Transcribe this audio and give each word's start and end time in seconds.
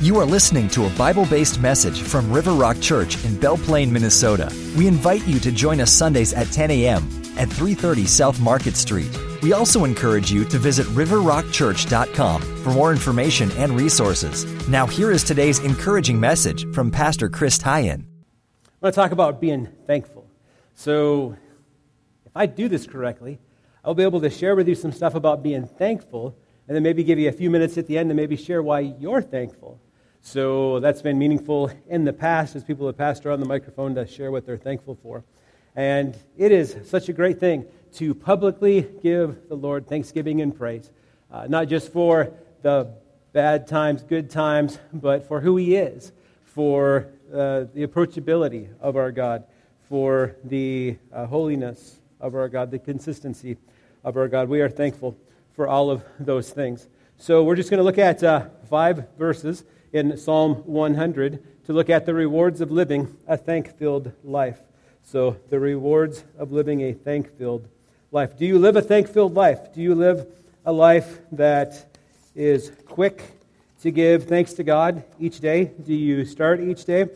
You 0.00 0.16
are 0.20 0.24
listening 0.24 0.68
to 0.68 0.86
a 0.86 0.90
Bible 0.90 1.26
based 1.26 1.58
message 1.58 2.02
from 2.02 2.30
River 2.30 2.52
Rock 2.52 2.80
Church 2.80 3.24
in 3.24 3.36
Belle 3.36 3.58
Plaine, 3.58 3.90
Minnesota. 3.90 4.48
We 4.76 4.86
invite 4.86 5.26
you 5.26 5.40
to 5.40 5.50
join 5.50 5.80
us 5.80 5.92
Sundays 5.92 6.32
at 6.32 6.46
10 6.52 6.70
a.m. 6.70 7.02
at 7.36 7.48
330 7.48 8.06
South 8.06 8.38
Market 8.38 8.76
Street. 8.76 9.10
We 9.42 9.54
also 9.54 9.84
encourage 9.84 10.30
you 10.30 10.44
to 10.44 10.56
visit 10.56 10.86
riverrockchurch.com 10.86 12.42
for 12.62 12.70
more 12.70 12.92
information 12.92 13.50
and 13.56 13.72
resources. 13.72 14.46
Now, 14.68 14.86
here 14.86 15.10
is 15.10 15.24
today's 15.24 15.58
encouraging 15.58 16.20
message 16.20 16.72
from 16.72 16.92
Pastor 16.92 17.28
Chris 17.28 17.58
Tyen. 17.58 18.06
I 18.06 18.70
want 18.80 18.94
to 18.94 19.00
talk 19.00 19.10
about 19.10 19.40
being 19.40 19.66
thankful. 19.88 20.30
So, 20.76 21.36
if 22.24 22.36
I 22.36 22.46
do 22.46 22.68
this 22.68 22.86
correctly, 22.86 23.40
I'll 23.84 23.94
be 23.94 24.04
able 24.04 24.20
to 24.20 24.30
share 24.30 24.54
with 24.54 24.68
you 24.68 24.76
some 24.76 24.92
stuff 24.92 25.16
about 25.16 25.42
being 25.42 25.66
thankful, 25.66 26.38
and 26.68 26.76
then 26.76 26.84
maybe 26.84 27.02
give 27.02 27.18
you 27.18 27.28
a 27.28 27.32
few 27.32 27.50
minutes 27.50 27.76
at 27.76 27.88
the 27.88 27.98
end 27.98 28.10
to 28.10 28.14
maybe 28.14 28.36
share 28.36 28.62
why 28.62 28.78
you're 28.78 29.22
thankful. 29.22 29.80
So 30.20 30.80
that's 30.80 31.02
been 31.02 31.18
meaningful 31.18 31.70
in 31.88 32.04
the 32.04 32.12
past 32.12 32.56
as 32.56 32.64
people 32.64 32.86
have 32.86 32.98
passed 32.98 33.24
around 33.24 33.40
the 33.40 33.46
microphone 33.46 33.94
to 33.94 34.06
share 34.06 34.30
what 34.30 34.44
they're 34.44 34.56
thankful 34.56 34.98
for. 35.02 35.24
And 35.74 36.16
it 36.36 36.52
is 36.52 36.76
such 36.84 37.08
a 37.08 37.12
great 37.12 37.38
thing 37.38 37.64
to 37.94 38.14
publicly 38.14 38.86
give 39.02 39.48
the 39.48 39.54
Lord 39.54 39.86
thanksgiving 39.86 40.40
and 40.40 40.56
praise, 40.56 40.90
uh, 41.30 41.46
not 41.48 41.68
just 41.68 41.92
for 41.92 42.32
the 42.62 42.92
bad 43.32 43.66
times, 43.66 44.02
good 44.02 44.28
times, 44.30 44.78
but 44.92 45.26
for 45.26 45.40
who 45.40 45.56
He 45.56 45.76
is, 45.76 46.12
for 46.44 47.08
uh, 47.32 47.64
the 47.74 47.86
approachability 47.86 48.68
of 48.80 48.96
our 48.96 49.12
God, 49.12 49.44
for 49.88 50.36
the 50.44 50.96
uh, 51.12 51.26
holiness 51.26 52.00
of 52.20 52.34
our 52.34 52.48
God, 52.48 52.70
the 52.70 52.78
consistency 52.78 53.56
of 54.04 54.16
our 54.16 54.28
God. 54.28 54.48
We 54.48 54.60
are 54.60 54.68
thankful 54.68 55.16
for 55.52 55.68
all 55.68 55.90
of 55.90 56.02
those 56.18 56.50
things. 56.50 56.88
So 57.16 57.42
we're 57.42 57.56
just 57.56 57.70
going 57.70 57.78
to 57.78 57.84
look 57.84 57.98
at 57.98 58.22
uh, 58.22 58.46
five 58.68 59.08
verses 59.16 59.64
in 59.92 60.16
Psalm 60.16 60.54
100 60.66 61.64
to 61.66 61.72
look 61.72 61.90
at 61.90 62.06
the 62.06 62.14
rewards 62.14 62.60
of 62.60 62.70
living 62.70 63.14
a 63.26 63.36
thank 63.36 63.76
filled 63.76 64.12
life. 64.24 64.58
So, 65.02 65.36
the 65.48 65.58
rewards 65.58 66.24
of 66.38 66.52
living 66.52 66.82
a 66.82 66.92
thank 66.92 67.36
filled 67.38 67.68
life. 68.10 68.36
Do 68.36 68.46
you 68.46 68.58
live 68.58 68.76
a 68.76 68.82
thank 68.82 69.08
filled 69.08 69.34
life? 69.34 69.72
Do 69.74 69.80
you 69.80 69.94
live 69.94 70.26
a 70.66 70.72
life 70.72 71.20
that 71.32 71.96
is 72.34 72.72
quick 72.86 73.22
to 73.82 73.90
give 73.90 74.24
thanks 74.24 74.54
to 74.54 74.64
God 74.64 75.04
each 75.18 75.40
day? 75.40 75.72
Do 75.82 75.94
you 75.94 76.24
start 76.24 76.60
each 76.60 76.84
day 76.84 77.06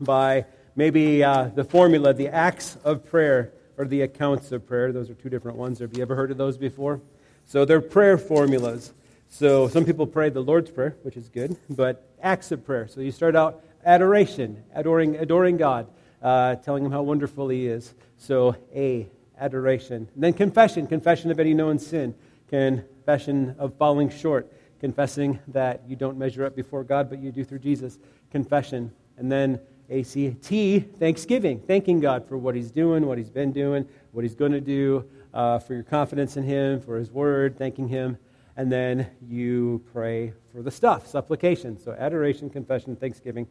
by 0.00 0.46
maybe 0.74 1.22
uh, 1.22 1.44
the 1.54 1.64
formula, 1.64 2.12
the 2.12 2.28
acts 2.28 2.76
of 2.84 3.04
prayer, 3.06 3.52
or 3.76 3.84
the 3.84 4.02
accounts 4.02 4.50
of 4.50 4.66
prayer? 4.66 4.90
Those 4.90 5.10
are 5.10 5.14
two 5.14 5.28
different 5.28 5.58
ones. 5.58 5.78
Have 5.78 5.96
you 5.96 6.02
ever 6.02 6.16
heard 6.16 6.30
of 6.30 6.38
those 6.38 6.56
before? 6.56 7.00
So, 7.46 7.64
they're 7.64 7.80
prayer 7.80 8.18
formulas. 8.18 8.92
So 9.34 9.66
some 9.66 9.86
people 9.86 10.06
pray 10.06 10.28
the 10.28 10.42
Lord's 10.42 10.70
Prayer, 10.70 10.94
which 11.04 11.16
is 11.16 11.30
good, 11.30 11.56
but 11.70 12.06
acts 12.20 12.52
of 12.52 12.66
prayer. 12.66 12.86
So 12.86 13.00
you 13.00 13.10
start 13.10 13.34
out 13.34 13.64
adoration, 13.82 14.62
adoring, 14.74 15.16
adoring 15.16 15.56
God, 15.56 15.86
uh, 16.20 16.56
telling 16.56 16.84
him 16.84 16.92
how 16.92 17.00
wonderful 17.00 17.48
he 17.48 17.66
is. 17.66 17.94
So 18.18 18.54
A, 18.74 19.08
adoration. 19.40 20.06
And 20.14 20.22
then 20.22 20.34
confession, 20.34 20.86
confession 20.86 21.30
of 21.30 21.40
any 21.40 21.54
known 21.54 21.78
sin, 21.78 22.14
confession 22.50 23.56
of 23.58 23.74
falling 23.78 24.10
short, 24.10 24.52
confessing 24.80 25.38
that 25.48 25.80
you 25.88 25.96
don't 25.96 26.18
measure 26.18 26.44
up 26.44 26.54
before 26.54 26.84
God, 26.84 27.08
but 27.08 27.18
you 27.18 27.32
do 27.32 27.42
through 27.42 27.60
Jesus, 27.60 27.98
confession. 28.30 28.92
And 29.16 29.32
then 29.32 29.58
ACT, 29.90 30.98
thanksgiving, 30.98 31.58
thanking 31.60 32.00
God 32.00 32.28
for 32.28 32.36
what 32.36 32.54
he's 32.54 32.70
doing, 32.70 33.06
what 33.06 33.16
he's 33.16 33.30
been 33.30 33.50
doing, 33.50 33.88
what 34.10 34.24
he's 34.24 34.34
going 34.34 34.52
to 34.52 34.60
do, 34.60 35.08
uh, 35.32 35.58
for 35.58 35.72
your 35.72 35.84
confidence 35.84 36.36
in 36.36 36.42
him, 36.42 36.82
for 36.82 36.98
his 36.98 37.10
word, 37.10 37.56
thanking 37.56 37.88
him 37.88 38.18
and 38.56 38.70
then 38.70 39.06
you 39.26 39.82
pray 39.92 40.32
for 40.52 40.62
the 40.62 40.70
stuff, 40.70 41.06
supplication. 41.06 41.78
So 41.78 41.92
adoration, 41.92 42.50
confession, 42.50 42.96
thanksgiving, 42.96 43.46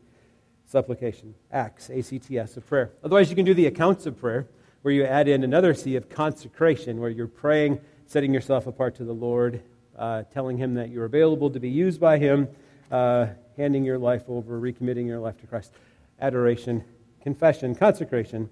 supplication, 0.66 1.34
acts, 1.52 1.90
ACTS 1.90 2.58
of 2.58 2.68
prayer. 2.68 2.92
Otherwise, 3.04 3.30
you 3.30 3.36
can 3.36 3.46
do 3.46 3.54
the 3.54 3.66
accounts 3.66 4.06
of 4.06 4.18
prayer, 4.18 4.48
where 4.84 4.94
you 4.94 5.04
add 5.04 5.28
in 5.28 5.44
another 5.44 5.74
C 5.74 5.96
of 5.96 6.10
consecration, 6.10 7.00
where 7.00 7.10
you're 7.10 7.28
praying, 7.28 7.80
setting 8.06 8.34
yourself 8.34 8.68
apart 8.68 8.96
to 8.96 9.04
the 9.04 9.14
Lord, 9.14 9.62
uh, 9.98 10.24
telling 10.34 10.58
Him 10.58 10.76
that 10.76 10.90
you're 10.90 11.06
available 11.06 11.50
to 11.50 11.60
be 11.60 11.70
used 11.70 12.00
by 12.00 12.18
Him, 12.18 12.48
uh, 12.92 13.28
handing 13.58 13.84
your 13.84 13.98
life 13.98 14.24
over, 14.28 14.60
recommitting 14.60 15.06
your 15.06 15.20
life 15.20 15.38
to 15.42 15.48
Christ. 15.48 15.74
Adoration, 16.20 16.84
confession, 17.22 17.76
consecration, 17.76 18.50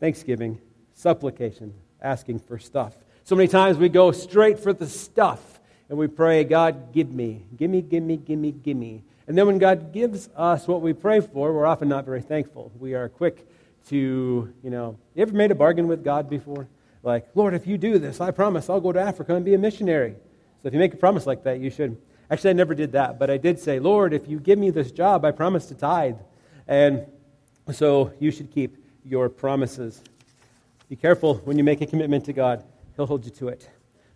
thanksgiving, 0.00 0.60
supplication, 0.94 1.74
asking 2.00 2.38
for 2.38 2.58
stuff. 2.58 2.96
So 3.24 3.36
many 3.36 3.48
times 3.48 3.78
we 3.78 3.88
go 3.88 4.10
straight 4.12 4.58
for 4.58 4.72
the 4.72 4.88
stuff 4.88 5.51
and 5.92 5.98
we 5.98 6.06
pray, 6.06 6.42
God, 6.42 6.94
give 6.94 7.12
me, 7.12 7.42
give 7.54 7.70
me, 7.70 7.82
give 7.82 8.02
me, 8.02 8.16
give 8.16 8.38
me, 8.38 8.50
give 8.52 8.78
me. 8.78 9.02
And 9.26 9.36
then 9.36 9.46
when 9.46 9.58
God 9.58 9.92
gives 9.92 10.30
us 10.34 10.66
what 10.66 10.80
we 10.80 10.94
pray 10.94 11.20
for, 11.20 11.52
we're 11.52 11.66
often 11.66 11.86
not 11.86 12.06
very 12.06 12.22
thankful. 12.22 12.72
We 12.80 12.94
are 12.94 13.10
quick 13.10 13.46
to, 13.88 14.50
you 14.62 14.70
know, 14.70 14.96
you 15.14 15.20
ever 15.20 15.34
made 15.34 15.50
a 15.50 15.54
bargain 15.54 15.88
with 15.88 16.02
God 16.02 16.30
before? 16.30 16.66
Like, 17.02 17.28
Lord, 17.34 17.52
if 17.52 17.66
you 17.66 17.76
do 17.76 17.98
this, 17.98 18.22
I 18.22 18.30
promise 18.30 18.70
I'll 18.70 18.80
go 18.80 18.90
to 18.90 19.00
Africa 19.00 19.34
and 19.34 19.44
be 19.44 19.52
a 19.52 19.58
missionary. 19.58 20.14
So 20.62 20.68
if 20.68 20.72
you 20.72 20.80
make 20.80 20.94
a 20.94 20.96
promise 20.96 21.26
like 21.26 21.44
that, 21.44 21.60
you 21.60 21.68
should. 21.68 22.00
Actually, 22.30 22.48
I 22.48 22.54
never 22.54 22.74
did 22.74 22.92
that, 22.92 23.18
but 23.18 23.28
I 23.28 23.36
did 23.36 23.58
say, 23.58 23.78
Lord, 23.78 24.14
if 24.14 24.26
you 24.26 24.40
give 24.40 24.58
me 24.58 24.70
this 24.70 24.92
job, 24.92 25.26
I 25.26 25.30
promise 25.30 25.66
to 25.66 25.74
tithe. 25.74 26.16
And 26.66 27.04
so 27.70 28.14
you 28.18 28.30
should 28.30 28.50
keep 28.50 28.82
your 29.04 29.28
promises. 29.28 30.00
Be 30.88 30.96
careful 30.96 31.34
when 31.44 31.58
you 31.58 31.64
make 31.64 31.82
a 31.82 31.86
commitment 31.86 32.24
to 32.24 32.32
God, 32.32 32.64
He'll 32.96 33.04
hold 33.04 33.26
you 33.26 33.30
to 33.32 33.48
it. 33.48 33.68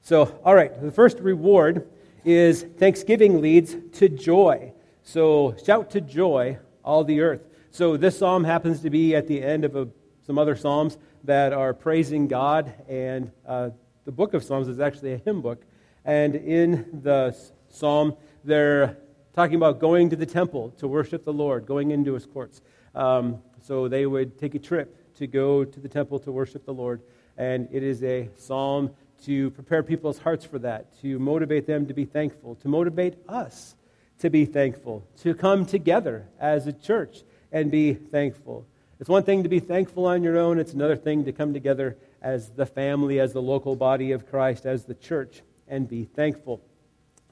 So, 0.06 0.39
all 0.44 0.55
right, 0.55 0.71
the 0.81 0.93
first 0.93 1.19
reward 1.19 1.89
is 2.25 2.62
thanksgiving 2.62 3.41
leads 3.41 3.75
to 3.94 4.09
joy. 4.09 4.72
So, 5.03 5.56
shout 5.65 5.91
to 5.91 6.00
joy, 6.00 6.59
all 6.84 7.03
the 7.03 7.22
earth. 7.22 7.41
So, 7.72 7.97
this 7.97 8.16
psalm 8.16 8.45
happens 8.45 8.83
to 8.83 8.91
be 8.91 9.16
at 9.16 9.27
the 9.27 9.43
end 9.43 9.65
of 9.65 9.75
a, 9.75 9.89
some 10.25 10.39
other 10.39 10.55
psalms 10.55 10.97
that 11.25 11.53
are 11.53 11.75
praising 11.75 12.28
God, 12.28 12.72
and 12.89 13.33
uh, 13.49 13.71
the 14.05 14.12
book 14.12 14.33
of 14.33 14.45
Psalms 14.45 14.69
is 14.69 14.78
actually 14.78 15.12
a 15.12 15.16
hymn 15.16 15.43
book. 15.43 15.65
And 16.05 16.37
in 16.37 17.00
the 17.03 17.37
psalm, 17.69 18.15
they're 18.45 18.97
talking 19.34 19.56
about 19.56 19.81
going 19.81 20.09
to 20.11 20.16
the 20.16 20.25
temple 20.25 20.71
to 20.78 20.87
worship 20.87 21.25
the 21.25 21.33
Lord, 21.33 21.66
going 21.66 21.91
into 21.91 22.15
his 22.15 22.27
courts. 22.27 22.61
Um, 22.95 23.43
so, 23.61 23.89
they 23.89 24.06
would 24.06 24.39
take 24.39 24.55
a 24.55 24.61
trip 24.61 25.16
to 25.16 25.27
go 25.27 25.65
to 25.65 25.81
the 25.81 25.89
temple 25.89 26.21
to 26.21 26.31
worship 26.31 26.65
the 26.65 26.75
Lord. 26.75 27.03
And 27.39 27.69
it 27.71 27.83
is 27.83 28.03
a 28.03 28.31
psalm 28.37 28.93
to 29.25 29.50
prepare 29.50 29.82
people's 29.82 30.19
hearts 30.19 30.44
for 30.44 30.59
that, 30.60 31.00
to 31.00 31.19
motivate 31.19 31.66
them 31.66 31.87
to 31.87 31.94
be 31.94 32.04
thankful, 32.04 32.54
to 32.56 32.69
motivate 32.69 33.15
us 33.28 33.75
to 34.21 34.31
be 34.31 34.44
thankful, 34.44 35.06
to 35.19 35.34
come 35.34 35.66
together 35.66 36.27
as 36.41 36.66
a 36.66 36.72
church 36.72 37.22
and 37.53 37.71
be 37.71 37.94
thankful. 37.94 38.66
It's 38.99 39.10
one 39.10 39.25
thing 39.25 39.43
to 39.43 39.49
be 39.49 39.60
thankful 39.60 40.06
on 40.06 40.22
your 40.22 40.38
own, 40.38 40.59
it's 40.59 40.72
another 40.72 40.97
thing 40.97 41.25
to 41.25 41.32
come 41.32 41.53
together 41.53 41.97
as 42.22 42.50
the 42.50 42.65
family, 42.65 43.21
as 43.21 43.32
the 43.32 43.43
local 43.43 43.77
body 43.77 44.12
of 44.12 44.28
Christ, 44.28 44.65
as 44.65 44.84
the 44.84 44.94
church, 44.94 45.43
and 45.69 45.88
be 45.88 46.04
thankful. 46.04 46.62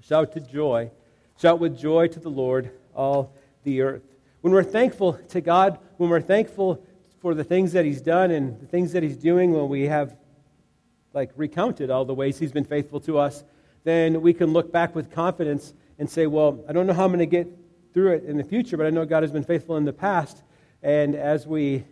Shout 0.02 0.32
to 0.32 0.40
joy. 0.40 0.90
Shout 1.38 1.58
with 1.58 1.78
joy 1.78 2.08
to 2.08 2.20
the 2.20 2.30
Lord, 2.30 2.70
all 2.94 3.32
the 3.64 3.80
earth. 3.80 4.02
When 4.42 4.52
we're 4.52 4.62
thankful 4.62 5.14
to 5.30 5.40
God, 5.40 5.78
when 5.96 6.10
we're 6.10 6.20
thankful 6.20 6.84
for 7.20 7.34
the 7.34 7.44
things 7.44 7.72
that 7.72 7.86
He's 7.86 8.02
done 8.02 8.30
and 8.30 8.60
the 8.60 8.66
things 8.66 8.92
that 8.92 9.02
He's 9.02 9.16
doing, 9.16 9.54
when 9.54 9.70
we 9.70 9.84
have 9.84 10.14
like 11.14 11.30
recounted 11.36 11.90
all 11.90 12.04
the 12.04 12.14
ways 12.14 12.38
he's 12.38 12.52
been 12.52 12.64
faithful 12.64 13.00
to 13.00 13.18
us, 13.18 13.44
then 13.84 14.20
we 14.20 14.34
can 14.34 14.52
look 14.52 14.72
back 14.72 14.94
with 14.94 15.10
confidence 15.10 15.72
and 15.98 16.10
say, 16.10 16.26
well, 16.26 16.64
I 16.68 16.72
don't 16.72 16.86
know 16.86 16.92
how 16.92 17.04
I'm 17.04 17.10
going 17.10 17.20
to 17.20 17.26
get 17.26 17.48
through 17.92 18.14
it 18.14 18.24
in 18.24 18.36
the 18.36 18.44
future, 18.44 18.76
but 18.76 18.86
I 18.86 18.90
know 18.90 19.04
God 19.04 19.22
has 19.22 19.30
been 19.30 19.44
faithful 19.44 19.76
in 19.76 19.84
the 19.84 19.92
past. 19.92 20.42
And 20.82 21.14
as 21.14 21.46
we 21.46 21.84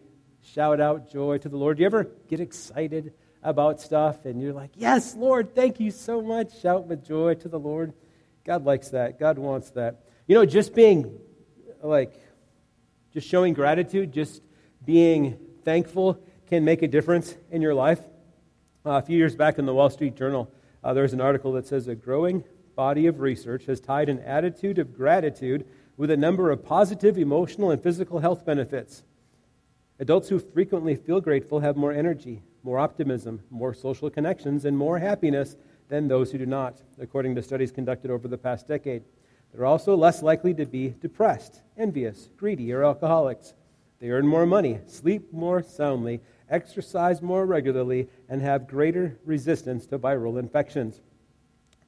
shout 0.42 0.80
out 0.80 1.10
joy 1.10 1.38
to 1.38 1.48
the 1.48 1.56
Lord, 1.56 1.76
do 1.76 1.82
you 1.82 1.86
ever 1.86 2.10
get 2.28 2.40
excited 2.40 3.14
about 3.42 3.80
stuff 3.80 4.24
and 4.24 4.40
you're 4.40 4.52
like, 4.52 4.70
yes, 4.74 5.14
Lord, 5.14 5.54
thank 5.54 5.78
you 5.80 5.90
so 5.90 6.20
much? 6.20 6.60
Shout 6.60 6.86
with 6.86 7.06
joy 7.06 7.34
to 7.34 7.48
the 7.48 7.58
Lord. 7.58 7.92
God 8.44 8.64
likes 8.64 8.88
that. 8.88 9.20
God 9.20 9.38
wants 9.38 9.70
that. 9.70 10.04
You 10.26 10.34
know, 10.34 10.44
just 10.44 10.74
being 10.74 11.18
like, 11.82 12.14
just 13.12 13.28
showing 13.28 13.54
gratitude, 13.54 14.12
just 14.12 14.42
being 14.84 15.38
thankful 15.64 16.18
can 16.48 16.64
make 16.64 16.82
a 16.82 16.88
difference 16.88 17.36
in 17.50 17.62
your 17.62 17.74
life. 17.74 18.00
Uh, 18.84 18.94
a 18.94 19.02
few 19.02 19.16
years 19.16 19.36
back 19.36 19.60
in 19.60 19.66
the 19.66 19.72
Wall 19.72 19.88
Street 19.88 20.16
Journal, 20.16 20.50
uh, 20.82 20.92
there 20.92 21.04
was 21.04 21.12
an 21.12 21.20
article 21.20 21.52
that 21.52 21.68
says 21.68 21.86
a 21.86 21.94
growing 21.94 22.42
body 22.74 23.06
of 23.06 23.20
research 23.20 23.66
has 23.66 23.78
tied 23.80 24.08
an 24.08 24.18
attitude 24.20 24.76
of 24.76 24.92
gratitude 24.92 25.64
with 25.96 26.10
a 26.10 26.16
number 26.16 26.50
of 26.50 26.64
positive 26.64 27.16
emotional 27.16 27.70
and 27.70 27.80
physical 27.80 28.18
health 28.18 28.44
benefits. 28.44 29.04
Adults 30.00 30.28
who 30.28 30.40
frequently 30.40 30.96
feel 30.96 31.20
grateful 31.20 31.60
have 31.60 31.76
more 31.76 31.92
energy, 31.92 32.42
more 32.64 32.80
optimism, 32.80 33.40
more 33.50 33.72
social 33.72 34.10
connections, 34.10 34.64
and 34.64 34.76
more 34.76 34.98
happiness 34.98 35.54
than 35.88 36.08
those 36.08 36.32
who 36.32 36.38
do 36.38 36.46
not, 36.46 36.82
according 37.00 37.36
to 37.36 37.42
studies 37.42 37.70
conducted 37.70 38.10
over 38.10 38.26
the 38.26 38.36
past 38.36 38.66
decade. 38.66 39.04
They're 39.54 39.64
also 39.64 39.96
less 39.96 40.22
likely 40.24 40.54
to 40.54 40.66
be 40.66 40.96
depressed, 41.00 41.60
envious, 41.78 42.30
greedy, 42.36 42.72
or 42.72 42.82
alcoholics. 42.82 43.54
They 44.00 44.10
earn 44.10 44.26
more 44.26 44.44
money, 44.44 44.80
sleep 44.88 45.32
more 45.32 45.62
soundly, 45.62 46.20
exercise 46.52 47.22
more 47.22 47.46
regularly, 47.46 48.08
and 48.28 48.40
have 48.42 48.68
greater 48.68 49.18
resistance 49.24 49.86
to 49.86 49.98
viral 49.98 50.38
infections. 50.38 51.00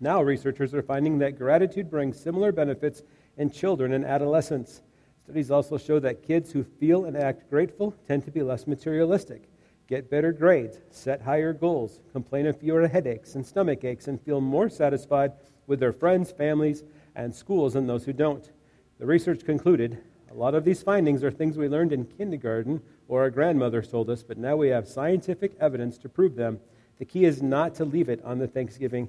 Now, 0.00 0.22
researchers 0.22 0.74
are 0.74 0.82
finding 0.82 1.18
that 1.18 1.38
gratitude 1.38 1.90
brings 1.90 2.18
similar 2.18 2.50
benefits 2.50 3.02
in 3.36 3.50
children 3.50 3.92
and 3.92 4.04
adolescents. 4.04 4.82
Studies 5.22 5.50
also 5.50 5.78
show 5.78 6.00
that 6.00 6.22
kids 6.22 6.50
who 6.50 6.64
feel 6.64 7.04
and 7.04 7.16
act 7.16 7.48
grateful 7.48 7.94
tend 8.08 8.24
to 8.24 8.30
be 8.30 8.42
less 8.42 8.66
materialistic, 8.66 9.48
get 9.86 10.10
better 10.10 10.32
grades, 10.32 10.80
set 10.90 11.22
higher 11.22 11.52
goals, 11.52 12.00
complain 12.12 12.46
of 12.46 12.58
fewer 12.58 12.88
headaches 12.88 13.34
and 13.34 13.46
stomach 13.46 13.84
aches, 13.84 14.08
and 14.08 14.20
feel 14.20 14.40
more 14.40 14.68
satisfied 14.68 15.32
with 15.66 15.80
their 15.80 15.92
friends, 15.92 16.30
families, 16.32 16.84
and 17.14 17.34
schools 17.34 17.74
than 17.74 17.86
those 17.86 18.04
who 18.04 18.12
don't. 18.12 18.50
The 18.98 19.06
research 19.06 19.44
concluded 19.44 19.98
a 20.30 20.34
lot 20.34 20.54
of 20.54 20.64
these 20.64 20.82
findings 20.82 21.22
are 21.22 21.30
things 21.30 21.56
we 21.56 21.68
learned 21.68 21.92
in 21.92 22.06
kindergarten 22.06 22.82
or 23.08 23.22
our 23.22 23.30
grandmothers 23.30 23.88
told 23.88 24.10
us, 24.10 24.22
but 24.22 24.38
now 24.38 24.56
we 24.56 24.68
have 24.68 24.88
scientific 24.88 25.52
evidence 25.60 25.98
to 25.98 26.08
prove 26.08 26.34
them. 26.34 26.60
The 26.98 27.04
key 27.04 27.24
is 27.24 27.42
not 27.42 27.74
to 27.76 27.84
leave 27.84 28.08
it 28.08 28.24
on 28.24 28.38
the 28.38 28.46
Thanksgiving 28.46 29.08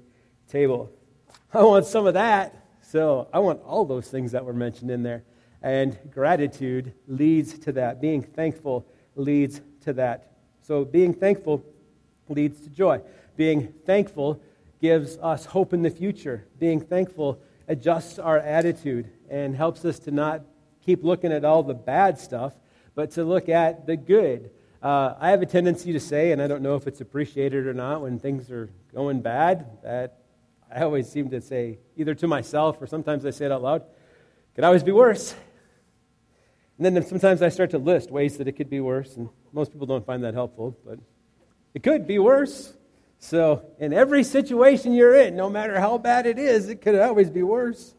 table. 0.50 0.92
I 1.54 1.64
want 1.64 1.86
some 1.86 2.06
of 2.06 2.14
that. 2.16 2.56
So 2.82 3.28
I 3.34 3.40
want 3.40 3.62
all 3.64 3.86
those 3.86 4.10
things 4.10 4.32
that 4.34 4.46
were 4.46 4.54
mentioned 4.54 4.92
in 4.92 5.04
there. 5.04 5.24
And 5.62 5.98
gratitude 6.12 6.94
leads 7.08 7.58
to 7.60 7.72
that. 7.74 8.00
Being 8.00 8.22
thankful 8.22 8.86
leads 9.16 9.62
to 9.82 9.94
that. 9.94 10.34
So 10.62 10.86
being 10.86 11.14
thankful 11.14 11.64
leads 12.30 12.62
to 12.62 12.70
joy. 12.70 13.02
Being 13.36 13.74
thankful 13.86 14.42
gives 14.82 15.18
us 15.18 15.46
hope 15.46 15.74
in 15.74 15.82
the 15.82 15.90
future. 15.90 16.46
Being 16.60 16.80
thankful 16.80 17.40
adjusts 17.68 18.20
our 18.20 18.38
attitude 18.38 19.10
and 19.30 19.56
helps 19.56 19.84
us 19.86 20.00
to 20.00 20.12
not 20.12 20.42
keep 20.86 21.04
looking 21.04 21.32
at 21.32 21.44
all 21.44 21.64
the 21.64 21.74
bad 21.74 22.20
stuff, 22.20 22.54
but 22.96 23.12
to 23.12 23.24
look 23.24 23.50
at 23.50 23.86
the 23.86 23.98
good. 23.98 24.50
Uh, 24.82 25.16
I 25.20 25.30
have 25.30 25.42
a 25.42 25.46
tendency 25.46 25.94
to 25.94 26.00
say, 26.00 26.32
and 26.32 26.42
I 26.42 26.48
don't 26.48 26.62
know 26.62 26.76
if 26.76 26.88
it's 26.88 27.02
appreciated 27.02 27.68
or 27.68 27.74
not, 27.74 28.02
when 28.02 28.20
things 28.20 28.50
are 28.50 28.70
going 28.94 29.22
bad, 29.22 29.66
that 29.84 30.20
I 30.74 30.82
always 30.82 31.10
seem 31.10 31.30
to 31.30 31.42
say, 31.42 31.80
either 31.98 32.16
to 32.16 32.28
myself 32.28 32.82
or 32.82 32.88
sometimes 32.88 33.26
I 33.26 33.32
say 33.32 33.46
it 33.46 33.52
out 33.52 33.62
loud, 33.62 33.84
could 34.56 34.64
always 34.64 34.84
be 34.84 34.92
worse. 34.92 35.36
And 36.78 36.86
then 36.96 37.06
sometimes 37.06 37.42
I 37.42 37.50
start 37.50 37.72
to 37.72 37.78
list 37.78 38.12
ways 38.12 38.38
that 38.38 38.48
it 38.48 38.54
could 38.54 38.70
be 38.70 38.80
worse, 38.80 39.16
and 39.16 39.30
most 39.54 39.72
people 39.72 39.88
don't 39.88 40.06
find 40.06 40.24
that 40.24 40.34
helpful, 40.34 40.78
but 40.86 41.00
it 41.74 41.84
could 41.84 42.06
be 42.08 42.20
worse. 42.20 42.74
So, 43.20 43.66
in 43.80 43.94
every 43.94 44.24
situation 44.24 44.94
you're 44.94 45.16
in, 45.16 45.36
no 45.36 45.50
matter 45.50 45.80
how 45.80 45.98
bad 45.98 46.26
it 46.26 46.38
is, 46.38 46.70
it 46.70 46.82
could 46.82 47.00
always 47.00 47.30
be 47.30 47.44
worse. 47.44 47.96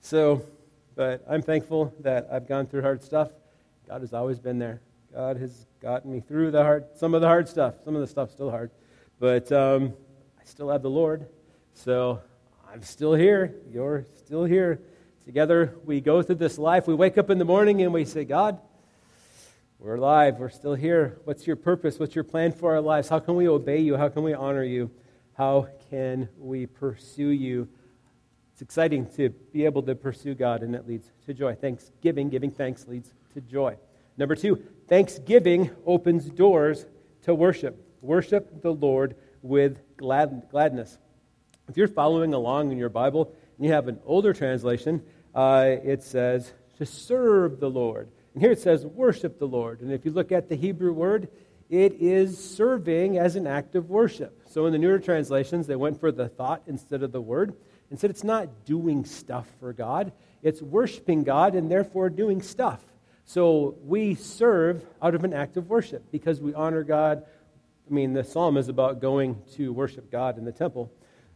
So, 0.00 0.46
but 0.94 1.24
I'm 1.28 1.42
thankful 1.42 1.92
that 2.00 2.28
I've 2.30 2.48
gone 2.48 2.66
through 2.66 2.82
hard 2.82 3.02
stuff. 3.02 3.30
God 3.86 4.00
has 4.00 4.14
always 4.14 4.38
been 4.38 4.58
there. 4.58 4.80
God 5.12 5.36
has 5.36 5.66
gotten 5.80 6.10
me 6.10 6.20
through 6.20 6.50
the 6.50 6.62
hard, 6.62 6.86
some 6.96 7.14
of 7.14 7.20
the 7.20 7.26
hard 7.26 7.48
stuff. 7.48 7.74
Some 7.84 7.94
of 7.94 8.00
the 8.00 8.06
stuff's 8.06 8.32
still 8.32 8.50
hard, 8.50 8.70
but 9.20 9.52
um, 9.52 9.92
I 10.40 10.44
still 10.44 10.70
have 10.70 10.82
the 10.82 10.90
Lord. 10.90 11.26
So 11.74 12.20
I'm 12.72 12.82
still 12.82 13.14
here. 13.14 13.54
You're 13.70 14.06
still 14.24 14.44
here. 14.44 14.80
Together 15.26 15.74
we 15.84 16.00
go 16.00 16.22
through 16.22 16.36
this 16.36 16.56
life. 16.58 16.86
We 16.86 16.94
wake 16.94 17.18
up 17.18 17.28
in 17.28 17.38
the 17.38 17.44
morning 17.44 17.82
and 17.82 17.92
we 17.92 18.06
say, 18.06 18.24
God, 18.24 18.58
we're 19.78 19.96
alive. 19.96 20.38
We're 20.38 20.48
still 20.48 20.74
here. 20.74 21.18
What's 21.24 21.46
your 21.46 21.56
purpose? 21.56 21.98
What's 21.98 22.14
your 22.14 22.24
plan 22.24 22.52
for 22.52 22.74
our 22.74 22.80
lives? 22.80 23.08
How 23.08 23.18
can 23.18 23.36
we 23.36 23.48
obey 23.48 23.80
you? 23.80 23.98
How 23.98 24.08
can 24.08 24.22
we 24.22 24.32
honor 24.32 24.64
you? 24.64 24.90
How 25.36 25.68
can 25.90 26.30
we 26.38 26.64
pursue 26.64 27.28
you? 27.28 27.68
It's 28.54 28.62
exciting 28.62 29.08
to 29.16 29.30
be 29.30 29.64
able 29.64 29.82
to 29.82 29.96
pursue 29.96 30.36
God, 30.36 30.62
and 30.62 30.76
it 30.76 30.86
leads 30.86 31.10
to 31.26 31.34
joy. 31.34 31.56
Thanksgiving, 31.56 32.28
giving 32.28 32.52
thanks, 32.52 32.86
leads 32.86 33.12
to 33.32 33.40
joy. 33.40 33.76
Number 34.16 34.36
two, 34.36 34.62
thanksgiving 34.86 35.72
opens 35.84 36.30
doors 36.30 36.86
to 37.22 37.34
worship. 37.34 37.84
Worship 38.00 38.62
the 38.62 38.72
Lord 38.72 39.16
with 39.42 39.80
glad, 39.96 40.50
gladness. 40.52 40.96
If 41.68 41.76
you're 41.76 41.88
following 41.88 42.32
along 42.32 42.70
in 42.70 42.78
your 42.78 42.90
Bible 42.90 43.34
and 43.56 43.66
you 43.66 43.72
have 43.72 43.88
an 43.88 43.98
older 44.06 44.32
translation, 44.32 45.02
uh, 45.34 45.74
it 45.82 46.04
says 46.04 46.52
to 46.78 46.86
serve 46.86 47.58
the 47.58 47.68
Lord. 47.68 48.08
And 48.34 48.42
here 48.42 48.52
it 48.52 48.60
says 48.60 48.86
worship 48.86 49.40
the 49.40 49.48
Lord. 49.48 49.80
And 49.80 49.90
if 49.90 50.04
you 50.04 50.12
look 50.12 50.30
at 50.30 50.48
the 50.48 50.54
Hebrew 50.54 50.92
word, 50.92 51.26
it 51.68 51.94
is 51.94 52.38
serving 52.38 53.18
as 53.18 53.34
an 53.34 53.48
act 53.48 53.74
of 53.74 53.90
worship. 53.90 54.42
So 54.46 54.66
in 54.66 54.72
the 54.72 54.78
newer 54.78 55.00
translations, 55.00 55.66
they 55.66 55.74
went 55.74 55.98
for 55.98 56.12
the 56.12 56.28
thought 56.28 56.62
instead 56.68 57.02
of 57.02 57.10
the 57.10 57.20
word 57.20 57.56
and 57.94 58.00
said 58.00 58.10
it's 58.10 58.24
not 58.24 58.64
doing 58.64 59.04
stuff 59.04 59.46
for 59.60 59.72
God, 59.72 60.10
it's 60.42 60.60
worshiping 60.60 61.22
God 61.22 61.54
and 61.54 61.70
therefore 61.70 62.10
doing 62.10 62.42
stuff. 62.42 62.84
So 63.24 63.76
we 63.84 64.16
serve 64.16 64.84
out 65.00 65.14
of 65.14 65.22
an 65.22 65.32
act 65.32 65.56
of 65.56 65.70
worship 65.70 66.02
because 66.10 66.40
we 66.40 66.52
honor 66.54 66.82
God. 66.82 67.22
I 67.88 67.94
mean, 67.94 68.12
the 68.12 68.24
psalm 68.24 68.56
is 68.56 68.68
about 68.68 69.00
going 69.00 69.40
to 69.52 69.72
worship 69.72 70.10
God 70.10 70.38
in 70.38 70.44
the 70.44 70.50
temple. 70.50 70.90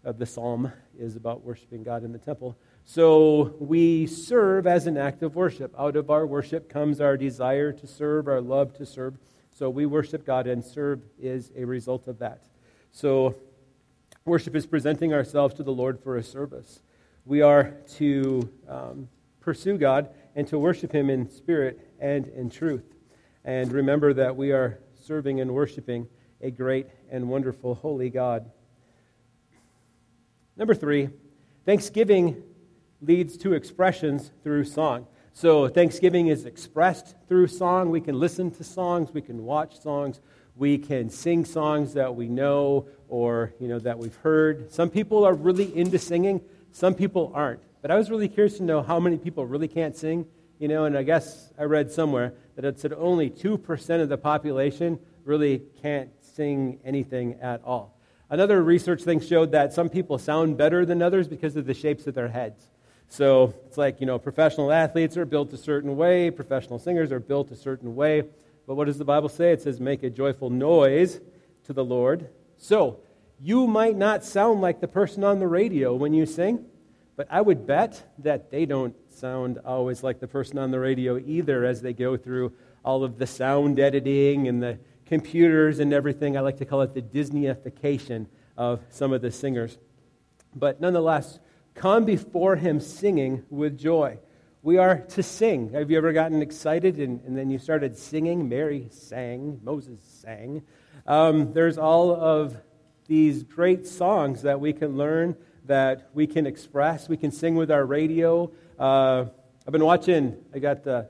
Uh, 0.04 0.10
the 0.10 0.26
psalm 0.26 0.72
is 0.98 1.14
about 1.14 1.44
worshiping 1.44 1.84
God 1.84 2.02
in 2.02 2.10
the 2.10 2.18
temple. 2.18 2.58
So 2.84 3.54
we 3.60 4.08
serve 4.08 4.66
as 4.66 4.88
an 4.88 4.96
act 4.96 5.22
of 5.22 5.36
worship. 5.36 5.72
Out 5.78 5.94
of 5.94 6.10
our 6.10 6.26
worship 6.26 6.68
comes 6.68 7.00
our 7.00 7.16
desire 7.16 7.70
to 7.70 7.86
serve, 7.86 8.26
our 8.26 8.40
love 8.40 8.76
to 8.78 8.84
serve. 8.84 9.16
So 9.52 9.70
we 9.70 9.86
worship 9.86 10.26
God, 10.26 10.48
and 10.48 10.64
serve 10.64 11.02
is 11.20 11.52
a 11.56 11.64
result 11.64 12.08
of 12.08 12.18
that. 12.18 12.42
So 12.90 13.36
Worship 14.28 14.54
is 14.54 14.66
presenting 14.66 15.14
ourselves 15.14 15.54
to 15.54 15.62
the 15.62 15.72
Lord 15.72 15.98
for 16.00 16.18
a 16.18 16.22
service. 16.22 16.82
We 17.24 17.40
are 17.40 17.78
to 17.96 18.52
um, 18.68 19.08
pursue 19.40 19.78
God 19.78 20.10
and 20.36 20.46
to 20.48 20.58
worship 20.58 20.92
Him 20.92 21.08
in 21.08 21.30
spirit 21.30 21.80
and 21.98 22.26
in 22.26 22.50
truth. 22.50 22.84
And 23.42 23.72
remember 23.72 24.12
that 24.12 24.36
we 24.36 24.52
are 24.52 24.80
serving 25.02 25.40
and 25.40 25.54
worshiping 25.54 26.08
a 26.42 26.50
great 26.50 26.88
and 27.10 27.30
wonderful 27.30 27.74
holy 27.76 28.10
God. 28.10 28.50
Number 30.58 30.74
three, 30.74 31.08
thanksgiving 31.64 32.42
leads 33.00 33.38
to 33.38 33.54
expressions 33.54 34.30
through 34.42 34.64
song. 34.64 35.06
So, 35.32 35.68
thanksgiving 35.68 36.26
is 36.26 36.44
expressed 36.44 37.14
through 37.28 37.46
song. 37.46 37.88
We 37.88 38.02
can 38.02 38.20
listen 38.20 38.50
to 38.50 38.62
songs, 38.62 39.14
we 39.14 39.22
can 39.22 39.46
watch 39.46 39.80
songs, 39.80 40.20
we 40.58 40.76
can 40.76 41.08
sing 41.08 41.44
songs 41.44 41.94
that 41.94 42.14
we 42.14 42.28
know 42.28 42.86
or 43.08 43.54
you 43.60 43.68
know 43.68 43.78
that 43.78 43.98
we've 43.98 44.16
heard. 44.16 44.70
Some 44.72 44.90
people 44.90 45.24
are 45.24 45.34
really 45.34 45.74
into 45.76 45.98
singing, 45.98 46.40
some 46.72 46.94
people 46.94 47.32
aren't. 47.34 47.60
But 47.80 47.92
I 47.92 47.96
was 47.96 48.10
really 48.10 48.28
curious 48.28 48.56
to 48.58 48.64
know 48.64 48.82
how 48.82 48.98
many 48.98 49.16
people 49.16 49.46
really 49.46 49.68
can't 49.68 49.96
sing, 49.96 50.26
you 50.58 50.66
know, 50.66 50.84
and 50.84 50.98
I 50.98 51.04
guess 51.04 51.52
I 51.56 51.62
read 51.62 51.92
somewhere 51.92 52.34
that 52.56 52.64
it 52.64 52.80
said 52.80 52.92
only 52.92 53.30
2% 53.30 54.02
of 54.02 54.08
the 54.08 54.18
population 54.18 54.98
really 55.24 55.62
can't 55.80 56.10
sing 56.20 56.80
anything 56.84 57.38
at 57.40 57.62
all. 57.64 57.96
Another 58.30 58.62
research 58.62 59.02
thing 59.04 59.20
showed 59.20 59.52
that 59.52 59.72
some 59.72 59.88
people 59.88 60.18
sound 60.18 60.56
better 60.58 60.84
than 60.84 61.02
others 61.02 61.28
because 61.28 61.56
of 61.56 61.66
the 61.66 61.74
shapes 61.74 62.06
of 62.08 62.14
their 62.14 62.28
heads. 62.28 62.68
So 63.08 63.54
it's 63.66 63.78
like, 63.78 64.00
you 64.00 64.06
know, 64.06 64.18
professional 64.18 64.70
athletes 64.72 65.16
are 65.16 65.24
built 65.24 65.52
a 65.52 65.56
certain 65.56 65.96
way, 65.96 66.30
professional 66.30 66.78
singers 66.78 67.12
are 67.12 67.20
built 67.20 67.50
a 67.52 67.56
certain 67.56 67.94
way. 67.94 68.24
But 68.68 68.74
what 68.74 68.84
does 68.84 68.98
the 68.98 69.04
Bible 69.06 69.30
say? 69.30 69.52
It 69.52 69.62
says, 69.62 69.80
make 69.80 70.02
a 70.02 70.10
joyful 70.10 70.50
noise 70.50 71.20
to 71.64 71.72
the 71.72 71.82
Lord. 71.82 72.28
So, 72.58 73.00
you 73.40 73.66
might 73.66 73.96
not 73.96 74.22
sound 74.22 74.60
like 74.60 74.82
the 74.82 74.86
person 74.86 75.24
on 75.24 75.38
the 75.38 75.46
radio 75.46 75.94
when 75.94 76.12
you 76.12 76.26
sing, 76.26 76.66
but 77.16 77.26
I 77.30 77.40
would 77.40 77.66
bet 77.66 78.12
that 78.18 78.50
they 78.50 78.66
don't 78.66 78.94
sound 79.10 79.58
always 79.64 80.02
like 80.02 80.20
the 80.20 80.28
person 80.28 80.58
on 80.58 80.70
the 80.70 80.78
radio 80.78 81.16
either 81.16 81.64
as 81.64 81.80
they 81.80 81.94
go 81.94 82.18
through 82.18 82.52
all 82.84 83.04
of 83.04 83.16
the 83.16 83.26
sound 83.26 83.80
editing 83.80 84.48
and 84.48 84.62
the 84.62 84.78
computers 85.06 85.78
and 85.78 85.94
everything. 85.94 86.36
I 86.36 86.40
like 86.40 86.58
to 86.58 86.66
call 86.66 86.82
it 86.82 86.92
the 86.92 87.00
Disneyification 87.00 88.26
of 88.58 88.82
some 88.90 89.14
of 89.14 89.22
the 89.22 89.30
singers. 89.30 89.78
But 90.54 90.78
nonetheless, 90.78 91.38
come 91.74 92.04
before 92.04 92.56
him 92.56 92.80
singing 92.80 93.46
with 93.48 93.78
joy 93.78 94.18
we 94.62 94.76
are 94.76 94.98
to 94.98 95.22
sing. 95.22 95.70
Have 95.70 95.90
you 95.90 95.98
ever 95.98 96.12
gotten 96.12 96.42
excited 96.42 96.98
and, 96.98 97.20
and 97.24 97.36
then 97.36 97.50
you 97.50 97.58
started 97.58 97.96
singing? 97.96 98.48
Mary 98.48 98.88
sang, 98.90 99.60
Moses 99.62 100.00
sang. 100.02 100.62
Um, 101.06 101.52
there's 101.52 101.78
all 101.78 102.14
of 102.14 102.56
these 103.06 103.44
great 103.44 103.86
songs 103.86 104.42
that 104.42 104.60
we 104.60 104.72
can 104.72 104.96
learn, 104.96 105.36
that 105.66 106.10
we 106.12 106.26
can 106.26 106.46
express. 106.46 107.08
We 107.08 107.16
can 107.16 107.30
sing 107.30 107.54
with 107.54 107.70
our 107.70 107.86
radio. 107.86 108.50
Uh, 108.78 109.26
I've 109.66 109.72
been 109.72 109.84
watching, 109.84 110.36
I 110.54 110.58
got 110.58 110.82
the 110.82 111.08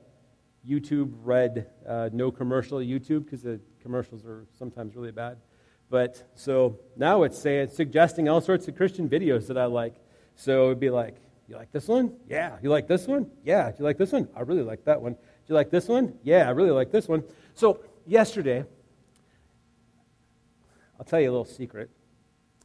YouTube 0.68 1.12
Red, 1.22 1.68
uh, 1.88 2.10
no 2.12 2.30
commercial 2.30 2.78
YouTube, 2.78 3.24
because 3.24 3.42
the 3.42 3.60
commercials 3.80 4.26
are 4.26 4.46
sometimes 4.58 4.94
really 4.94 5.12
bad. 5.12 5.38
But 5.88 6.22
so 6.34 6.78
now 6.96 7.22
it's 7.22 7.38
saying, 7.38 7.70
suggesting 7.70 8.28
all 8.28 8.42
sorts 8.42 8.68
of 8.68 8.76
Christian 8.76 9.08
videos 9.08 9.46
that 9.46 9.56
I 9.56 9.64
like. 9.64 9.94
So 10.36 10.66
it'd 10.66 10.80
be 10.80 10.90
like, 10.90 11.16
you 11.48 11.56
like 11.56 11.72
this 11.72 11.88
one? 11.88 12.12
Yeah. 12.28 12.56
You 12.62 12.68
like 12.68 12.86
this 12.86 13.06
one? 13.06 13.30
Yeah. 13.42 13.70
Do 13.70 13.76
you 13.78 13.84
like 13.84 13.96
this 13.96 14.12
one? 14.12 14.28
I 14.36 14.42
really 14.42 14.62
like 14.62 14.84
that 14.84 15.00
one. 15.00 15.14
Do 15.14 15.18
you 15.48 15.54
like 15.54 15.70
this 15.70 15.88
one? 15.88 16.12
Yeah, 16.22 16.46
I 16.46 16.50
really 16.50 16.70
like 16.70 16.92
this 16.92 17.08
one. 17.08 17.24
So, 17.54 17.80
yesterday, 18.06 18.64
I'll 20.98 21.06
tell 21.06 21.20
you 21.20 21.30
a 21.30 21.32
little 21.32 21.46
secret. 21.46 21.88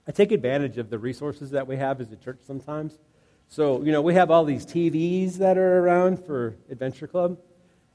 I 0.05 0.11
take 0.11 0.33
advantage 0.33 0.77
of 0.77 0.89
the 0.89 0.99
resources 0.99 1.51
that 1.51 1.65
we 1.65 1.77
have 1.77 2.01
as 2.01 2.11
a 2.11 2.17
church 2.17 2.39
sometimes. 2.45 2.99
So, 3.47 3.83
you 3.83 3.93
know, 3.93 4.01
we 4.01 4.15
have 4.15 4.29
all 4.29 4.43
these 4.43 4.65
TVs 4.65 5.35
that 5.35 5.57
are 5.57 5.79
around 5.79 6.25
for 6.25 6.57
Adventure 6.69 7.07
Club. 7.07 7.31
And 7.31 7.39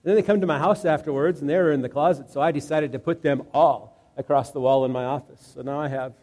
then 0.04 0.14
they 0.14 0.23
come 0.23 0.40
to 0.40 0.47
my 0.47 0.59
house 0.59 0.87
afterwards 0.87 1.42
and 1.42 1.50
they're 1.50 1.73
in 1.73 1.83
the 1.83 1.88
closet. 1.90 2.30
So 2.30 2.40
I 2.40 2.50
decided 2.50 2.92
to 2.92 2.99
put 2.99 3.21
them 3.21 3.42
all 3.52 4.12
across 4.16 4.52
the 4.52 4.61
wall 4.61 4.87
in 4.87 4.92
my 4.92 5.04
office. 5.04 5.52
So 5.54 5.61
now 5.61 5.80
I 5.80 5.88
have 5.88 6.14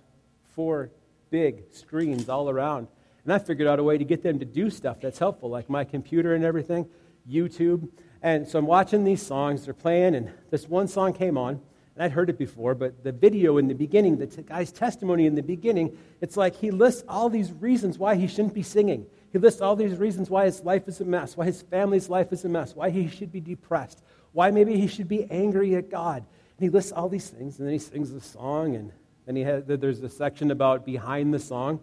four 0.56 0.90
big 1.30 1.72
screens 1.72 2.30
all 2.30 2.50
around 2.50 2.88
And 3.26 3.34
I 3.34 3.40
figured 3.40 3.68
out 3.68 3.80
a 3.80 3.84
way 3.84 3.98
to 3.98 4.06
get 4.06 4.22
them 4.24 4.40
to 4.40 4.46
do 4.46 4.70
stuff 4.70 5.02
that's 5.02 5.20
helpful, 5.20 5.50
like 5.50 5.70
my 5.70 5.84
computer 5.84 6.36
and 6.36 6.46
everything, 6.46 6.88
YouTube. 7.30 7.90
And 8.22 8.48
so 8.48 8.60
I'm 8.60 8.68
watching 8.68 9.04
these 9.04 9.22
songs, 9.22 9.66
they're 9.66 9.74
playing, 9.74 10.16
and 10.16 10.32
this 10.52 10.70
one 10.70 10.88
song 10.88 11.14
came 11.14 11.38
on, 11.38 11.60
and 11.96 12.04
I'd 12.04 12.12
heard 12.12 12.30
it 12.30 12.38
before, 12.38 12.76
but 12.76 13.04
the 13.04 13.12
video 13.12 13.58
in 13.58 13.68
the 13.68 13.74
beginning, 13.74 14.18
the 14.18 14.28
t- 14.28 14.44
guy's 14.44 14.72
testimony 14.72 15.26
in 15.26 15.34
the 15.34 15.42
beginning, 15.42 15.98
it's 16.22 16.38
like 16.38 16.56
he 16.56 16.70
lists 16.70 17.04
all 17.08 17.30
these 17.30 17.52
reasons 17.52 17.98
why 17.98 18.16
he 18.16 18.28
shouldn't 18.28 18.54
be 18.54 18.64
singing. 18.64 19.06
He 19.32 19.40
lists 19.40 19.62
all 19.62 19.76
these 19.76 19.98
reasons 19.98 20.30
why 20.30 20.46
his 20.46 20.62
life 20.62 20.88
is 20.88 21.02
a 21.02 21.06
mess, 21.06 21.36
why 21.36 21.46
his 21.46 21.62
family's 21.62 22.10
life 22.10 22.32
is 22.32 22.46
a 22.46 22.50
mess, 22.50 22.76
why 22.76 22.90
he 22.90 23.08
should 23.08 23.32
be 23.32 23.42
depressed, 23.42 24.04
why 24.34 24.52
maybe 24.52 24.80
he 24.80 24.88
should 24.88 25.08
be 25.08 25.26
angry 25.32 25.76
at 25.76 25.90
God. 25.90 26.18
And 26.58 26.64
he 26.64 26.70
lists 26.70 26.92
all 26.92 27.10
these 27.10 27.30
things, 27.30 27.58
and 27.58 27.68
then 27.68 27.74
he 27.74 27.80
sings 27.80 28.12
the 28.12 28.22
song, 28.22 28.76
and 28.76 28.92
then 29.26 29.36
he 29.36 29.42
has, 29.44 29.64
there's 29.66 30.02
a 30.04 30.10
section 30.10 30.52
about 30.52 30.86
behind 30.86 31.34
the 31.34 31.40
song. 31.40 31.80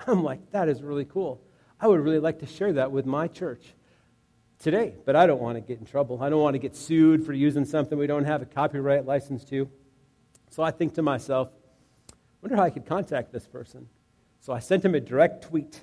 I'm 0.06 0.22
like, 0.22 0.50
that 0.52 0.68
is 0.68 0.82
really 0.82 1.04
cool. 1.04 1.40
I 1.80 1.86
would 1.86 2.00
really 2.00 2.18
like 2.18 2.40
to 2.40 2.46
share 2.46 2.72
that 2.74 2.92
with 2.92 3.06
my 3.06 3.28
church 3.28 3.74
today, 4.58 4.94
but 5.04 5.16
I 5.16 5.26
don't 5.26 5.40
want 5.40 5.56
to 5.56 5.60
get 5.60 5.78
in 5.78 5.86
trouble. 5.86 6.22
I 6.22 6.30
don't 6.30 6.40
want 6.40 6.54
to 6.54 6.58
get 6.58 6.76
sued 6.76 7.26
for 7.26 7.32
using 7.32 7.64
something 7.64 7.98
we 7.98 8.06
don't 8.06 8.24
have 8.24 8.42
a 8.42 8.46
copyright 8.46 9.04
license 9.04 9.44
to. 9.46 9.68
So 10.50 10.62
I 10.62 10.70
think 10.70 10.94
to 10.94 11.02
myself, 11.02 11.50
I 12.10 12.16
wonder 12.40 12.56
how 12.56 12.62
I 12.62 12.70
could 12.70 12.86
contact 12.86 13.32
this 13.32 13.46
person. 13.46 13.88
So 14.40 14.52
I 14.52 14.60
sent 14.60 14.84
him 14.84 14.94
a 14.94 15.00
direct 15.00 15.44
tweet, 15.44 15.82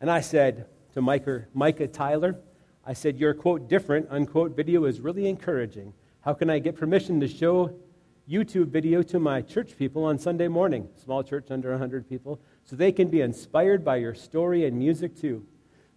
and 0.00 0.10
I 0.10 0.20
said 0.20 0.66
to 0.94 1.00
Micah, 1.00 1.46
Micah 1.54 1.88
Tyler, 1.88 2.38
I 2.84 2.92
said, 2.92 3.18
Your 3.18 3.32
quote, 3.34 3.68
different, 3.68 4.08
unquote, 4.10 4.56
video 4.56 4.84
is 4.84 5.00
really 5.00 5.28
encouraging. 5.28 5.94
How 6.20 6.34
can 6.34 6.50
I 6.50 6.58
get 6.58 6.76
permission 6.76 7.20
to 7.20 7.28
show 7.28 7.74
YouTube 8.28 8.68
video 8.68 9.02
to 9.02 9.18
my 9.18 9.40
church 9.42 9.76
people 9.76 10.04
on 10.04 10.18
Sunday 10.18 10.48
morning, 10.48 10.88
small 11.02 11.22
church 11.24 11.50
under 11.50 11.70
100 11.70 12.08
people, 12.08 12.40
so 12.64 12.76
they 12.76 12.92
can 12.92 13.08
be 13.08 13.20
inspired 13.20 13.84
by 13.84 13.96
your 13.96 14.14
story 14.14 14.64
and 14.66 14.78
music 14.78 15.20
too. 15.20 15.46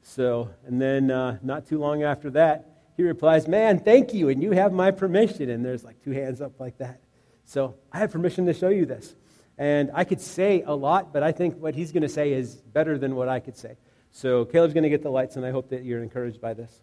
So, 0.01 0.49
and 0.65 0.81
then 0.81 1.09
uh, 1.09 1.39
not 1.41 1.65
too 1.65 1.79
long 1.79 2.03
after 2.03 2.29
that, 2.31 2.69
he 2.95 3.03
replies, 3.03 3.47
Man, 3.47 3.79
thank 3.79 4.13
you, 4.13 4.29
and 4.29 4.41
you 4.41 4.51
have 4.51 4.71
my 4.71 4.91
permission. 4.91 5.49
And 5.49 5.65
there's 5.65 5.83
like 5.83 6.01
two 6.03 6.11
hands 6.11 6.41
up 6.41 6.59
like 6.59 6.77
that. 6.77 7.01
So 7.45 7.75
I 7.91 7.99
have 7.99 8.11
permission 8.11 8.45
to 8.45 8.53
show 8.53 8.69
you 8.69 8.85
this. 8.85 9.15
And 9.57 9.91
I 9.93 10.03
could 10.03 10.21
say 10.21 10.63
a 10.65 10.73
lot, 10.73 11.13
but 11.13 11.23
I 11.23 11.31
think 11.31 11.57
what 11.57 11.75
he's 11.75 11.91
going 11.91 12.03
to 12.03 12.09
say 12.09 12.33
is 12.33 12.55
better 12.55 12.97
than 12.97 13.15
what 13.15 13.29
I 13.29 13.39
could 13.39 13.57
say. 13.57 13.77
So 14.11 14.45
Caleb's 14.45 14.73
going 14.73 14.83
to 14.83 14.89
get 14.89 15.01
the 15.01 15.09
lights, 15.09 15.35
and 15.35 15.45
I 15.45 15.51
hope 15.51 15.69
that 15.69 15.83
you're 15.83 16.03
encouraged 16.03 16.41
by 16.41 16.53
this. 16.53 16.81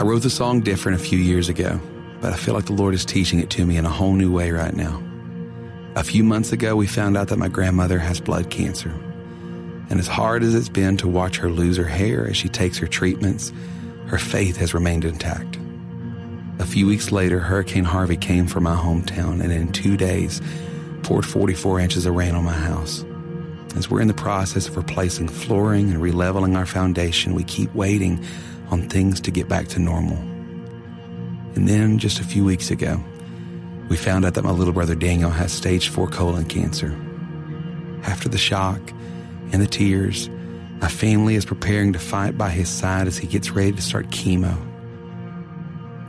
I 0.00 0.02
wrote 0.02 0.22
the 0.22 0.30
song 0.30 0.62
different 0.62 0.98
a 0.98 1.04
few 1.04 1.18
years 1.18 1.50
ago, 1.50 1.78
but 2.22 2.32
I 2.32 2.36
feel 2.36 2.54
like 2.54 2.64
the 2.64 2.72
Lord 2.72 2.94
is 2.94 3.04
teaching 3.04 3.38
it 3.38 3.50
to 3.50 3.66
me 3.66 3.76
in 3.76 3.84
a 3.84 3.90
whole 3.90 4.14
new 4.14 4.32
way 4.32 4.50
right 4.50 4.72
now. 4.72 5.02
A 5.94 6.02
few 6.02 6.24
months 6.24 6.52
ago, 6.52 6.74
we 6.74 6.86
found 6.86 7.18
out 7.18 7.28
that 7.28 7.36
my 7.36 7.48
grandmother 7.48 7.98
has 7.98 8.18
blood 8.18 8.48
cancer. 8.48 8.88
And 9.90 10.00
as 10.00 10.06
hard 10.06 10.42
as 10.42 10.54
it's 10.54 10.70
been 10.70 10.96
to 10.96 11.06
watch 11.06 11.36
her 11.36 11.50
lose 11.50 11.76
her 11.76 11.84
hair 11.84 12.26
as 12.26 12.38
she 12.38 12.48
takes 12.48 12.78
her 12.78 12.86
treatments, 12.86 13.52
her 14.06 14.16
faith 14.16 14.56
has 14.56 14.72
remained 14.72 15.04
intact. 15.04 15.58
A 16.60 16.64
few 16.64 16.86
weeks 16.86 17.12
later, 17.12 17.38
Hurricane 17.38 17.84
Harvey 17.84 18.16
came 18.16 18.46
for 18.46 18.60
my 18.60 18.74
hometown 18.74 19.42
and 19.42 19.52
in 19.52 19.70
two 19.70 19.98
days 19.98 20.40
poured 21.02 21.26
44 21.26 21.78
inches 21.78 22.06
of 22.06 22.14
rain 22.14 22.34
on 22.34 22.44
my 22.44 22.54
house. 22.54 23.04
As 23.76 23.90
we're 23.90 24.00
in 24.00 24.08
the 24.08 24.14
process 24.14 24.66
of 24.66 24.78
replacing 24.78 25.28
flooring 25.28 25.90
and 25.90 26.02
releveling 26.02 26.56
our 26.56 26.64
foundation, 26.64 27.34
we 27.34 27.44
keep 27.44 27.74
waiting 27.74 28.24
on 28.70 28.88
things 28.88 29.20
to 29.22 29.30
get 29.30 29.48
back 29.48 29.68
to 29.68 29.78
normal. 29.78 30.18
And 31.54 31.68
then 31.68 31.98
just 31.98 32.20
a 32.20 32.24
few 32.24 32.44
weeks 32.44 32.70
ago, 32.70 33.02
we 33.88 33.96
found 33.96 34.24
out 34.24 34.34
that 34.34 34.44
my 34.44 34.52
little 34.52 34.72
brother 34.72 34.94
Daniel 34.94 35.30
has 35.30 35.52
stage 35.52 35.88
four 35.88 36.06
colon 36.06 36.44
cancer. 36.44 36.96
After 38.04 38.28
the 38.28 38.38
shock 38.38 38.80
and 39.52 39.60
the 39.60 39.66
tears, 39.66 40.30
my 40.80 40.88
family 40.88 41.34
is 41.34 41.44
preparing 41.44 41.92
to 41.92 41.98
fight 41.98 42.38
by 42.38 42.50
his 42.50 42.68
side 42.68 43.06
as 43.06 43.18
he 43.18 43.26
gets 43.26 43.50
ready 43.50 43.72
to 43.72 43.82
start 43.82 44.08
chemo. 44.10 44.56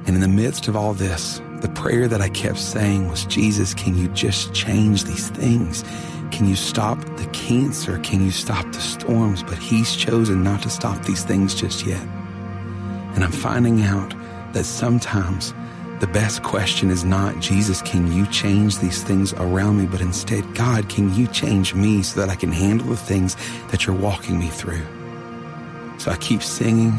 And 0.06 0.15
in 0.15 0.22
the 0.22 0.27
midst 0.27 0.68
of 0.68 0.75
all 0.75 0.94
this, 0.94 1.41
the 1.62 1.72
prayer 1.75 2.08
that 2.08 2.22
I 2.22 2.30
kept 2.30 2.58
saying 2.58 3.10
was, 3.10 3.25
Jesus, 3.25 3.74
can 3.74 3.98
you 3.98 4.08
just 4.10 4.53
change 4.53 5.03
these 5.03 5.30
things? 5.30 5.84
Can 6.32 6.48
you 6.48 6.56
stop 6.56 7.00
the 7.18 7.27
cancer? 7.34 8.00
Can 8.00 8.24
you 8.24 8.32
stop 8.32 8.65
the 8.72 8.80
storms? 8.80 9.44
But 9.44 9.58
he's 9.58 9.96
chosen 9.96 10.44
not 10.44 10.62
to 10.63 10.70
stop 10.70 11.03
these 11.06 11.24
things 11.24 11.53
just 11.53 11.86
yet. 11.86 12.01
And 13.15 13.24
I'm 13.24 13.32
finding 13.32 13.84
out 13.84 14.13
that 14.53 14.63
sometimes 14.63 15.53
the 16.00 16.08
best 16.08 16.41
question 16.41 16.89
is 16.89 17.03
not, 17.03 17.39
Jesus, 17.39 17.82
can 17.84 18.12
you 18.12 18.25
change 18.27 18.80
these 18.80 19.03
things 19.03 19.34
around 19.34 19.77
me? 19.77 19.86
But 19.86 20.01
instead, 20.01 20.56
God, 20.56 20.89
can 20.89 21.13
you 21.13 21.27
change 21.27 21.75
me 21.75 22.01
so 22.01 22.20
that 22.20 22.30
I 22.30 22.36
can 22.36 22.51
handle 22.51 22.88
the 22.88 22.98
things 22.98 23.36
that 23.70 23.86
you're 23.86 23.96
walking 23.96 24.39
me 24.39 24.48
through? 24.48 24.82
So 26.00 26.10
I 26.10 26.18
keep 26.18 26.41
singing 26.41 26.94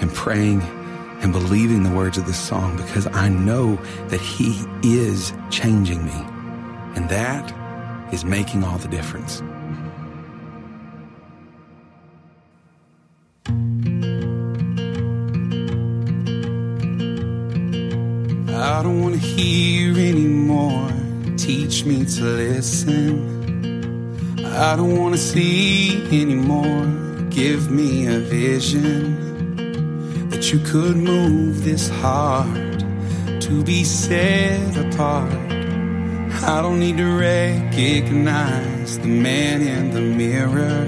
and 0.00 0.10
praying 0.14 0.62
and 1.20 1.32
believing 1.32 1.82
the 1.82 1.90
words 1.90 2.16
of 2.16 2.26
this 2.26 2.38
song 2.38 2.78
because 2.78 3.06
I 3.08 3.28
know 3.28 3.76
that 4.08 4.20
He 4.20 4.64
is 4.82 5.34
changing 5.50 6.04
me. 6.06 6.24
And 6.94 7.08
that 7.10 7.52
is 8.12 8.24
making 8.24 8.64
all 8.64 8.78
the 8.78 8.88
difference. 8.88 9.42
I 18.80 18.82
don't 18.82 19.02
want 19.02 19.14
to 19.14 19.20
hear 19.20 19.92
anymore. 19.92 20.90
Teach 21.36 21.84
me 21.84 22.06
to 22.06 22.24
listen. 22.24 24.42
I 24.42 24.74
don't 24.74 24.98
want 24.98 25.14
to 25.14 25.20
see 25.20 26.02
anymore. 26.06 26.86
Give 27.28 27.70
me 27.70 28.06
a 28.06 28.20
vision 28.20 30.30
that 30.30 30.50
you 30.50 30.60
could 30.60 30.96
move 30.96 31.62
this 31.62 31.90
heart 31.90 32.82
to 33.42 33.62
be 33.64 33.84
set 33.84 34.74
apart. 34.78 35.30
I 36.42 36.62
don't 36.62 36.80
need 36.80 36.96
to 36.96 37.18
recognize 37.18 38.98
the 38.98 39.08
man 39.08 39.60
in 39.60 39.90
the 39.90 40.00
mirror. 40.00 40.86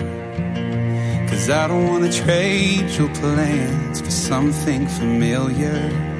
Cause 1.28 1.50
I 1.50 1.68
don't 1.68 1.88
want 1.88 2.10
to 2.10 2.22
trade 2.24 2.88
your 2.92 3.10
plans 3.16 4.00
for 4.00 4.10
something 4.10 4.86
familiar. 4.86 6.11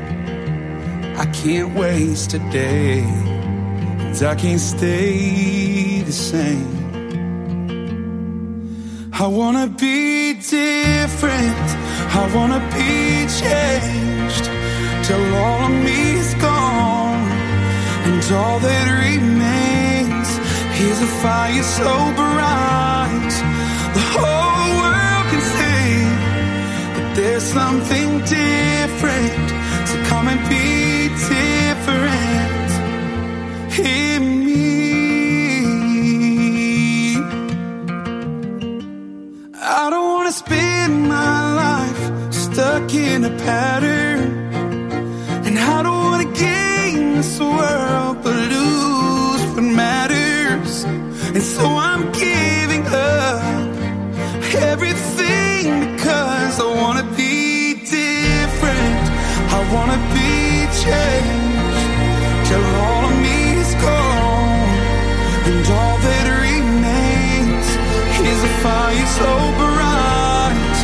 I 1.23 1.27
can't 1.27 1.73
waste 1.77 2.35
a 2.35 2.41
day, 2.51 3.05
cause 4.09 4.25
I 4.25 4.35
can't 4.35 4.61
stay 4.61 6.03
the 6.03 6.11
same. 6.11 6.75
I 9.13 9.29
wanna 9.29 9.69
be 9.69 10.35
different, 10.35 11.67
I 12.23 12.25
wanna 12.35 12.61
be 12.75 12.93
changed, 13.41 14.47
till 15.07 15.25
all 15.45 15.61
of 15.69 15.75
me 15.87 16.01
is 16.23 16.35
gone, 16.49 17.31
and 18.09 18.23
all 18.41 18.59
that 18.59 18.87
remains 19.07 20.29
is 20.89 20.99
a 21.09 21.11
fire 21.23 21.63
so 21.63 21.93
bright, 22.23 23.35
the 23.97 24.05
whole 24.15 24.71
world 24.81 25.25
can 25.31 25.43
see 25.55 25.87
that 26.97 27.09
there's 27.15 27.45
something 27.45 28.09
different, 28.41 29.47
so 29.89 29.95
come 30.11 30.27
and 30.27 30.43
be 30.51 30.82
different 31.29 32.71
in 33.79 34.23
me. 34.47 34.63
I 39.55 39.91
don't 39.91 40.09
want 40.15 40.27
to 40.29 40.33
spend 40.45 41.09
my 41.09 41.55
life 41.65 42.03
stuck 42.33 42.95
in 42.95 43.25
a 43.25 43.31
pattern, 43.45 44.12
till 60.85 62.65
all 62.83 63.05
of 63.05 63.17
me 63.21 63.55
is 63.63 63.73
gone, 63.75 64.69
and 65.47 65.67
all 65.79 65.97
that 66.09 66.27
remains 66.43 67.67
is 68.19 68.41
a 68.43 68.53
fire 68.65 69.07
so 69.21 69.31
bright 69.63 70.77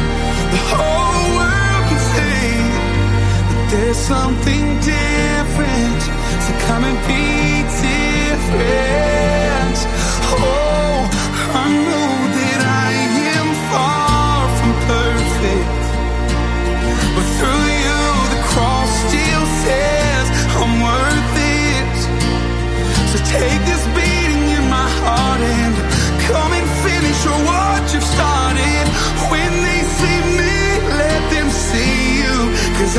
the 0.55 0.63
whole 0.71 1.27
world 1.37 1.85
can 1.91 2.01
see 2.15 2.55
that 3.49 3.63
there's 3.73 3.97
something 3.97 4.65
different. 4.87 6.01
So 6.45 6.51
come 6.69 6.85
and 6.85 6.99
be 7.11 7.67
different. 7.83 9.18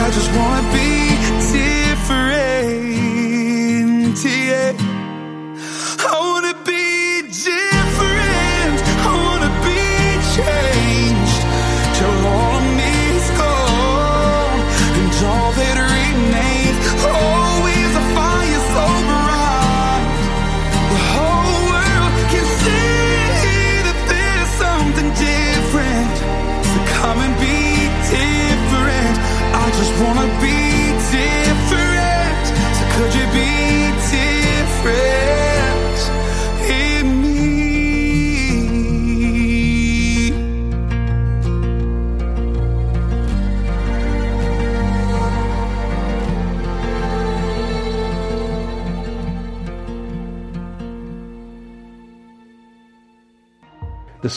I 0.01 0.09
just 0.11 0.31
wanna 0.31 0.71
be 0.71 0.98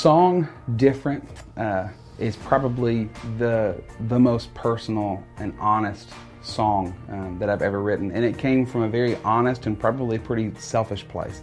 song 0.03 0.49
"Different" 0.75 1.23
uh, 1.57 1.87
is 2.19 2.35
probably 2.35 3.09
the 3.39 3.81
the 4.09 4.19
most 4.19 4.53
personal 4.53 5.23
and 5.37 5.55
honest 5.61 6.11
song 6.43 6.93
um, 7.09 7.39
that 7.39 7.49
I've 7.49 7.63
ever 7.63 7.81
written, 7.81 8.11
and 8.11 8.25
it 8.25 8.37
came 8.37 8.67
from 8.67 8.83
a 8.83 8.89
very 8.89 9.15
honest 9.19 9.67
and 9.67 9.79
probably 9.79 10.19
pretty 10.19 10.53
selfish 10.59 11.07
place. 11.07 11.43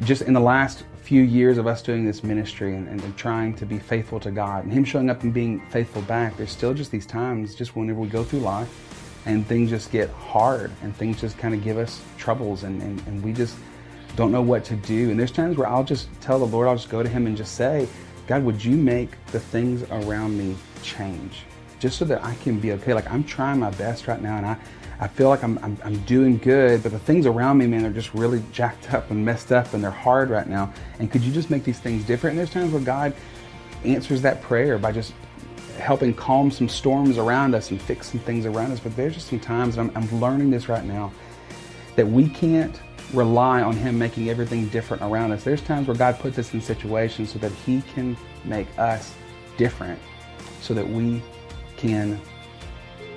Just 0.00 0.22
in 0.22 0.32
the 0.32 0.40
last 0.40 0.84
few 1.02 1.20
years 1.20 1.58
of 1.58 1.66
us 1.66 1.82
doing 1.82 2.06
this 2.06 2.24
ministry 2.24 2.74
and, 2.74 2.88
and 2.88 3.16
trying 3.18 3.52
to 3.56 3.66
be 3.66 3.78
faithful 3.78 4.18
to 4.20 4.30
God, 4.30 4.64
and 4.64 4.72
Him 4.72 4.82
showing 4.82 5.10
up 5.10 5.22
and 5.22 5.34
being 5.34 5.60
faithful 5.68 6.00
back, 6.02 6.38
there's 6.38 6.52
still 6.52 6.72
just 6.72 6.90
these 6.90 7.04
times, 7.04 7.54
just 7.54 7.76
whenever 7.76 8.00
we 8.00 8.08
go 8.08 8.24
through 8.24 8.40
life, 8.40 8.70
and 9.26 9.46
things 9.46 9.68
just 9.68 9.92
get 9.92 10.08
hard, 10.08 10.70
and 10.82 10.96
things 10.96 11.20
just 11.20 11.36
kind 11.36 11.52
of 11.52 11.62
give 11.62 11.76
us 11.76 12.00
troubles, 12.16 12.62
and, 12.62 12.80
and, 12.80 13.06
and 13.06 13.22
we 13.22 13.34
just 13.34 13.56
don't 14.16 14.32
know 14.32 14.42
what 14.42 14.64
to 14.66 14.76
do. 14.76 15.10
And 15.10 15.18
there's 15.18 15.30
times 15.30 15.56
where 15.56 15.68
I'll 15.68 15.84
just 15.84 16.08
tell 16.20 16.38
the 16.38 16.46
Lord, 16.46 16.68
I'll 16.68 16.76
just 16.76 16.90
go 16.90 17.02
to 17.02 17.08
Him 17.08 17.26
and 17.26 17.36
just 17.36 17.54
say, 17.54 17.88
God, 18.26 18.44
would 18.44 18.64
you 18.64 18.76
make 18.76 19.10
the 19.26 19.40
things 19.40 19.82
around 19.90 20.38
me 20.38 20.56
change? 20.82 21.42
Just 21.78 21.98
so 21.98 22.04
that 22.04 22.24
I 22.24 22.34
can 22.36 22.60
be 22.60 22.72
okay. 22.72 22.94
Like 22.94 23.10
I'm 23.10 23.24
trying 23.24 23.58
my 23.58 23.70
best 23.70 24.06
right 24.06 24.20
now 24.20 24.36
and 24.36 24.46
I, 24.46 24.56
I 25.00 25.08
feel 25.08 25.30
like 25.30 25.42
I'm, 25.42 25.58
I'm, 25.62 25.78
I'm 25.82 25.98
doing 26.00 26.36
good, 26.36 26.82
but 26.82 26.92
the 26.92 26.98
things 26.98 27.24
around 27.24 27.56
me, 27.56 27.66
man, 27.66 27.86
are 27.86 27.92
just 27.92 28.12
really 28.12 28.42
jacked 28.52 28.92
up 28.92 29.10
and 29.10 29.24
messed 29.24 29.50
up 29.50 29.72
and 29.72 29.82
they're 29.82 29.90
hard 29.90 30.28
right 30.28 30.46
now. 30.46 30.72
And 30.98 31.10
could 31.10 31.22
you 31.22 31.32
just 31.32 31.48
make 31.48 31.64
these 31.64 31.80
things 31.80 32.04
different? 32.04 32.32
And 32.32 32.38
there's 32.38 32.52
times 32.52 32.72
where 32.72 32.82
God 32.82 33.14
answers 33.84 34.20
that 34.22 34.42
prayer 34.42 34.76
by 34.76 34.92
just 34.92 35.14
helping 35.78 36.12
calm 36.12 36.50
some 36.50 36.68
storms 36.68 37.16
around 37.16 37.54
us 37.54 37.70
and 37.70 37.80
fix 37.80 38.10
some 38.10 38.20
things 38.20 38.44
around 38.44 38.72
us. 38.72 38.80
But 38.80 38.94
there's 38.94 39.14
just 39.14 39.28
some 39.28 39.40
times, 39.40 39.78
and 39.78 39.90
I'm, 39.96 40.04
I'm 40.04 40.20
learning 40.20 40.50
this 40.50 40.68
right 40.68 40.84
now, 40.84 41.10
that 41.96 42.06
we 42.06 42.28
can't 42.28 42.78
rely 43.12 43.62
on 43.62 43.76
Him 43.76 43.98
making 43.98 44.28
everything 44.28 44.68
different 44.68 45.02
around 45.02 45.32
us. 45.32 45.44
There's 45.44 45.62
times 45.62 45.86
where 45.86 45.96
God 45.96 46.18
puts 46.18 46.38
us 46.38 46.52
in 46.54 46.60
situations 46.60 47.32
so 47.32 47.38
that 47.40 47.52
He 47.52 47.82
can 47.94 48.16
make 48.44 48.66
us 48.78 49.14
different, 49.56 49.98
so 50.60 50.74
that 50.74 50.88
we 50.88 51.22
can 51.76 52.20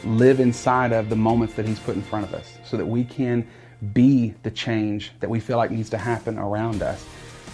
live 0.04 0.40
inside 0.40 0.92
of 0.92 1.10
the 1.10 1.16
moments 1.16 1.54
that 1.56 1.68
He's 1.68 1.80
put 1.80 1.96
in 1.96 2.02
front 2.02 2.26
of 2.26 2.34
us, 2.34 2.58
so 2.66 2.78
that 2.78 2.86
we 2.86 3.04
can 3.04 3.48
be 3.94 4.34
the 4.44 4.52
change 4.52 5.12
that 5.20 5.30
we 5.30 5.40
feel 5.40 5.58
like 5.58 5.72
needs 5.72 5.90
to 5.90 5.98
happen 5.98 6.38
around 6.38 6.82
us. 6.82 7.06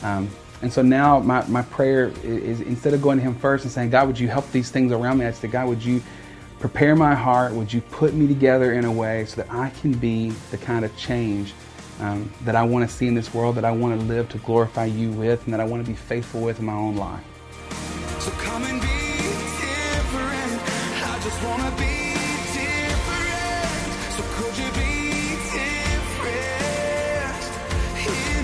Um, 0.03 0.29
and 0.61 0.71
so 0.71 0.81
now 0.81 1.19
my, 1.19 1.45
my 1.47 1.61
prayer 1.63 2.09
is, 2.23 2.59
is 2.59 2.61
instead 2.61 2.93
of 2.93 3.01
going 3.01 3.17
to 3.17 3.23
Him 3.23 3.35
first 3.35 3.63
and 3.63 3.71
saying, 3.71 3.89
God, 3.89 4.07
would 4.07 4.19
you 4.19 4.27
help 4.27 4.49
these 4.51 4.71
things 4.71 4.91
around 4.91 5.17
me? 5.17 5.25
I 5.25 5.31
say, 5.31 5.47
God, 5.47 5.67
would 5.67 5.83
you 5.83 6.01
prepare 6.59 6.95
my 6.95 7.15
heart? 7.15 7.53
Would 7.53 7.71
you 7.71 7.81
put 7.81 8.13
me 8.13 8.27
together 8.27 8.73
in 8.73 8.85
a 8.85 8.91
way 8.91 9.25
so 9.25 9.41
that 9.41 9.51
I 9.51 9.69
can 9.69 9.93
be 9.93 10.31
the 10.51 10.57
kind 10.57 10.83
of 10.83 10.95
change 10.97 11.53
um, 11.99 12.31
that 12.45 12.55
I 12.55 12.63
want 12.63 12.89
to 12.89 12.95
see 12.95 13.07
in 13.07 13.13
this 13.13 13.33
world, 13.33 13.55
that 13.55 13.65
I 13.65 13.71
want 13.71 13.99
to 13.99 14.05
live 14.05 14.29
to 14.29 14.37
glorify 14.39 14.85
you 14.85 15.11
with, 15.11 15.43
and 15.45 15.53
that 15.53 15.59
I 15.59 15.65
want 15.65 15.85
to 15.85 15.91
be 15.91 15.95
faithful 15.95 16.41
with 16.41 16.59
in 16.59 16.65
my 16.65 16.73
own 16.73 16.95
life? 16.95 17.23
So 18.19 18.31
come 18.31 18.63
and 18.63 18.81
be 18.81 18.87
different. 18.87 20.61
I 21.01 21.19
just 21.23 21.43
wanna 21.43 21.71
be 21.77 22.13
different. 22.53 23.93
So 24.15 24.23
could 24.35 24.57
you 24.57 24.69
be 24.71 25.35
different 25.51 26.59
in 28.07 28.43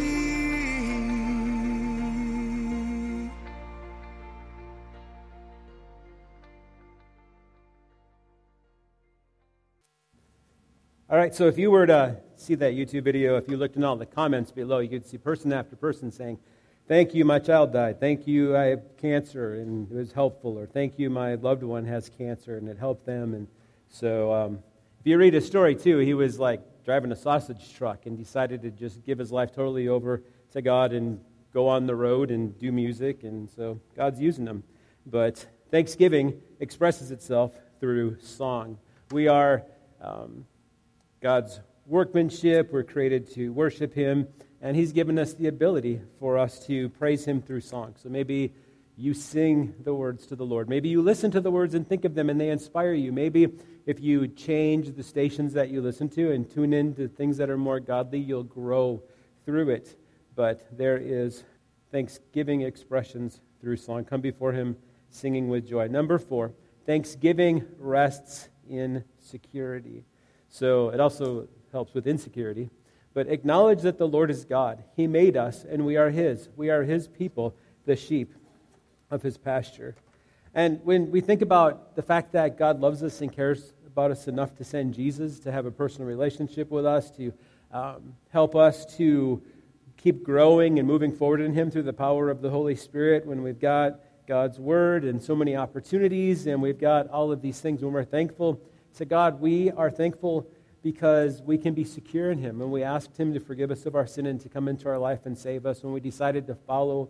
me? 0.00 0.12
All 11.10 11.18
right, 11.18 11.34
so 11.34 11.46
if 11.46 11.58
you 11.58 11.70
were 11.70 11.86
to 11.86 12.16
see 12.42 12.54
that 12.56 12.74
YouTube 12.74 13.04
video, 13.04 13.36
if 13.36 13.48
you 13.48 13.56
looked 13.56 13.76
in 13.76 13.84
all 13.84 13.96
the 13.96 14.06
comments 14.06 14.50
below, 14.50 14.80
you 14.80 14.88
could 14.88 15.06
see 15.06 15.18
person 15.18 15.52
after 15.52 15.76
person 15.76 16.10
saying, 16.10 16.38
Thank 16.88 17.14
you, 17.14 17.24
my 17.24 17.38
child 17.38 17.72
died. 17.72 18.00
Thank 18.00 18.26
you, 18.26 18.56
I 18.56 18.64
have 18.64 18.96
cancer 19.00 19.54
and 19.54 19.90
it 19.90 19.94
was 19.94 20.12
helpful. 20.12 20.58
Or 20.58 20.66
thank 20.66 20.98
you, 20.98 21.10
my 21.10 21.36
loved 21.36 21.62
one 21.62 21.84
has 21.84 22.10
cancer 22.10 22.56
and 22.56 22.68
it 22.68 22.76
helped 22.76 23.06
them. 23.06 23.34
And 23.34 23.46
so 23.88 24.32
um, 24.32 24.58
if 25.00 25.06
you 25.06 25.16
read 25.16 25.32
his 25.32 25.46
story 25.46 25.76
too, 25.76 25.98
he 25.98 26.12
was 26.12 26.40
like 26.40 26.60
driving 26.84 27.12
a 27.12 27.16
sausage 27.16 27.72
truck 27.74 28.06
and 28.06 28.18
decided 28.18 28.62
to 28.62 28.70
just 28.70 29.04
give 29.04 29.18
his 29.18 29.30
life 29.30 29.54
totally 29.54 29.86
over 29.88 30.22
to 30.50 30.60
God 30.60 30.92
and 30.92 31.20
go 31.54 31.68
on 31.68 31.86
the 31.86 31.94
road 31.94 32.32
and 32.32 32.58
do 32.58 32.72
music. 32.72 33.22
And 33.22 33.48
so 33.48 33.80
God's 33.96 34.20
using 34.20 34.46
him. 34.46 34.64
But 35.06 35.46
Thanksgiving 35.70 36.42
expresses 36.58 37.12
itself 37.12 37.54
through 37.78 38.18
song. 38.20 38.78
We 39.12 39.28
are. 39.28 39.62
Um, 40.00 40.46
God's 41.22 41.60
workmanship. 41.86 42.72
We're 42.72 42.82
created 42.82 43.32
to 43.34 43.50
worship 43.50 43.94
Him, 43.94 44.28
and 44.60 44.76
He's 44.76 44.92
given 44.92 45.18
us 45.18 45.34
the 45.34 45.48
ability 45.48 46.00
for 46.18 46.38
us 46.38 46.64
to 46.66 46.88
praise 46.90 47.24
Him 47.24 47.42
through 47.42 47.60
song. 47.62 47.94
So 48.02 48.08
maybe 48.08 48.52
you 48.96 49.14
sing 49.14 49.74
the 49.82 49.94
words 49.94 50.26
to 50.26 50.36
the 50.36 50.44
Lord. 50.44 50.68
Maybe 50.68 50.88
you 50.88 51.02
listen 51.02 51.30
to 51.32 51.40
the 51.40 51.50
words 51.50 51.74
and 51.74 51.86
think 51.86 52.04
of 52.04 52.14
them 52.14 52.28
and 52.30 52.40
they 52.40 52.50
inspire 52.50 52.92
you. 52.92 53.10
Maybe 53.12 53.48
if 53.86 54.00
you 54.00 54.28
change 54.28 54.94
the 54.94 55.02
stations 55.02 55.54
that 55.54 55.70
you 55.70 55.80
listen 55.80 56.08
to 56.10 56.32
and 56.32 56.48
tune 56.48 56.72
in 56.72 56.94
to 56.94 57.08
things 57.08 57.38
that 57.38 57.50
are 57.50 57.58
more 57.58 57.80
godly, 57.80 58.18
you'll 58.18 58.44
grow 58.44 59.02
through 59.44 59.70
it. 59.70 59.98
But 60.34 60.66
there 60.76 60.98
is 60.98 61.42
thanksgiving 61.90 62.62
expressions 62.62 63.40
through 63.60 63.76
song. 63.76 64.04
Come 64.04 64.20
before 64.20 64.52
Him 64.52 64.76
singing 65.10 65.48
with 65.48 65.68
joy. 65.68 65.88
Number 65.88 66.18
four, 66.18 66.52
thanksgiving 66.86 67.64
rests 67.78 68.48
in 68.68 69.04
security. 69.18 70.04
So 70.52 70.90
it 70.90 71.00
also 71.00 71.48
helps 71.72 71.94
with 71.94 72.06
insecurity. 72.06 72.68
But 73.14 73.28
acknowledge 73.28 73.80
that 73.82 73.96
the 73.98 74.06
Lord 74.06 74.30
is 74.30 74.44
God. 74.44 74.84
He 74.94 75.06
made 75.06 75.36
us, 75.36 75.64
and 75.64 75.84
we 75.84 75.96
are 75.96 76.10
His. 76.10 76.50
We 76.56 76.70
are 76.70 76.82
His 76.82 77.08
people, 77.08 77.54
the 77.86 77.96
sheep 77.96 78.34
of 79.10 79.22
His 79.22 79.38
pasture. 79.38 79.96
And 80.54 80.80
when 80.84 81.10
we 81.10 81.22
think 81.22 81.40
about 81.40 81.96
the 81.96 82.02
fact 82.02 82.32
that 82.32 82.58
God 82.58 82.80
loves 82.80 83.02
us 83.02 83.22
and 83.22 83.32
cares 83.32 83.72
about 83.86 84.10
us 84.10 84.28
enough 84.28 84.54
to 84.56 84.64
send 84.64 84.92
Jesus 84.92 85.40
to 85.40 85.52
have 85.52 85.64
a 85.64 85.70
personal 85.70 86.06
relationship 86.06 86.70
with 86.70 86.84
us, 86.84 87.10
to 87.12 87.32
um, 87.72 88.14
help 88.30 88.54
us 88.54 88.84
to 88.96 89.42
keep 89.96 90.22
growing 90.22 90.78
and 90.78 90.86
moving 90.86 91.12
forward 91.12 91.40
in 91.40 91.54
Him 91.54 91.70
through 91.70 91.84
the 91.84 91.92
power 91.94 92.28
of 92.28 92.42
the 92.42 92.50
Holy 92.50 92.76
Spirit, 92.76 93.24
when 93.26 93.42
we've 93.42 93.60
got 93.60 94.00
God's 94.28 94.58
Word 94.58 95.04
and 95.04 95.22
so 95.22 95.34
many 95.34 95.56
opportunities, 95.56 96.46
and 96.46 96.60
we've 96.60 96.80
got 96.80 97.08
all 97.08 97.32
of 97.32 97.40
these 97.40 97.58
things, 97.58 97.82
when 97.82 97.94
we're 97.94 98.04
thankful 98.04 98.60
to 98.96 99.04
God, 99.04 99.40
we 99.40 99.70
are 99.70 99.90
thankful 99.90 100.46
because 100.82 101.40
we 101.42 101.56
can 101.58 101.74
be 101.74 101.84
secure 101.84 102.30
in 102.30 102.38
Him. 102.38 102.60
And 102.60 102.72
we 102.72 102.82
asked 102.82 103.16
Him 103.16 103.32
to 103.34 103.40
forgive 103.40 103.70
us 103.70 103.86
of 103.86 103.94
our 103.94 104.06
sin 104.06 104.26
and 104.26 104.40
to 104.40 104.48
come 104.48 104.68
into 104.68 104.88
our 104.88 104.98
life 104.98 105.26
and 105.26 105.36
save 105.36 105.64
us, 105.66 105.82
when 105.82 105.92
we 105.92 106.00
decided 106.00 106.46
to 106.48 106.54
follow 106.54 107.08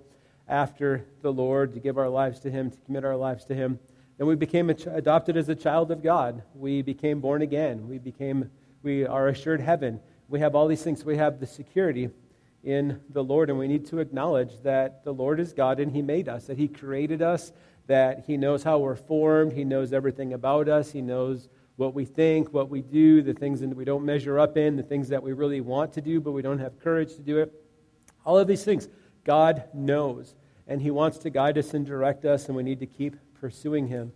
after 0.48 1.06
the 1.22 1.32
Lord, 1.32 1.72
to 1.74 1.80
give 1.80 1.98
our 1.98 2.08
lives 2.08 2.40
to 2.40 2.50
Him, 2.50 2.70
to 2.70 2.76
commit 2.80 3.04
our 3.04 3.16
lives 3.16 3.44
to 3.46 3.54
Him, 3.54 3.78
then 4.18 4.26
we 4.26 4.36
became 4.36 4.68
adopted 4.68 5.36
as 5.36 5.48
a 5.48 5.54
child 5.54 5.90
of 5.90 6.02
God. 6.02 6.42
We 6.54 6.82
became 6.82 7.20
born 7.20 7.42
again. 7.42 7.88
We 7.88 7.98
became, 7.98 8.50
we 8.82 9.06
are 9.06 9.28
assured 9.28 9.60
heaven. 9.60 10.00
We 10.28 10.40
have 10.40 10.54
all 10.54 10.68
these 10.68 10.82
things. 10.82 11.04
We 11.04 11.16
have 11.16 11.40
the 11.40 11.46
security 11.46 12.10
in 12.62 13.00
the 13.10 13.24
Lord, 13.24 13.50
and 13.50 13.58
we 13.58 13.68
need 13.68 13.86
to 13.86 13.98
acknowledge 13.98 14.52
that 14.62 15.04
the 15.04 15.12
Lord 15.14 15.40
is 15.40 15.52
God 15.52 15.80
and 15.80 15.92
He 15.92 16.02
made 16.02 16.28
us, 16.28 16.46
that 16.46 16.58
He 16.58 16.68
created 16.68 17.22
us, 17.22 17.52
that 17.86 18.24
He 18.26 18.36
knows 18.36 18.62
how 18.62 18.78
we're 18.78 18.94
formed, 18.94 19.52
He 19.52 19.64
knows 19.64 19.92
everything 19.92 20.32
about 20.32 20.68
us, 20.68 20.92
He 20.92 21.02
knows 21.02 21.48
what 21.76 21.94
we 21.94 22.04
think, 22.04 22.52
what 22.52 22.68
we 22.68 22.82
do, 22.82 23.22
the 23.22 23.32
things 23.32 23.60
that 23.60 23.74
we 23.74 23.84
don't 23.84 24.04
measure 24.04 24.38
up 24.38 24.56
in, 24.56 24.76
the 24.76 24.82
things 24.82 25.08
that 25.08 25.22
we 25.22 25.32
really 25.32 25.60
want 25.60 25.92
to 25.94 26.00
do, 26.00 26.20
but 26.20 26.32
we 26.32 26.42
don't 26.42 26.58
have 26.58 26.78
courage 26.80 27.14
to 27.16 27.22
do 27.22 27.38
it. 27.38 27.52
All 28.24 28.38
of 28.38 28.46
these 28.46 28.64
things, 28.64 28.88
God 29.24 29.64
knows. 29.72 30.34
And 30.66 30.80
He 30.80 30.90
wants 30.90 31.18
to 31.18 31.30
guide 31.30 31.58
us 31.58 31.74
and 31.74 31.84
direct 31.84 32.24
us, 32.24 32.46
and 32.46 32.56
we 32.56 32.62
need 32.62 32.80
to 32.80 32.86
keep 32.86 33.16
pursuing 33.40 33.88
Him. 33.88 34.12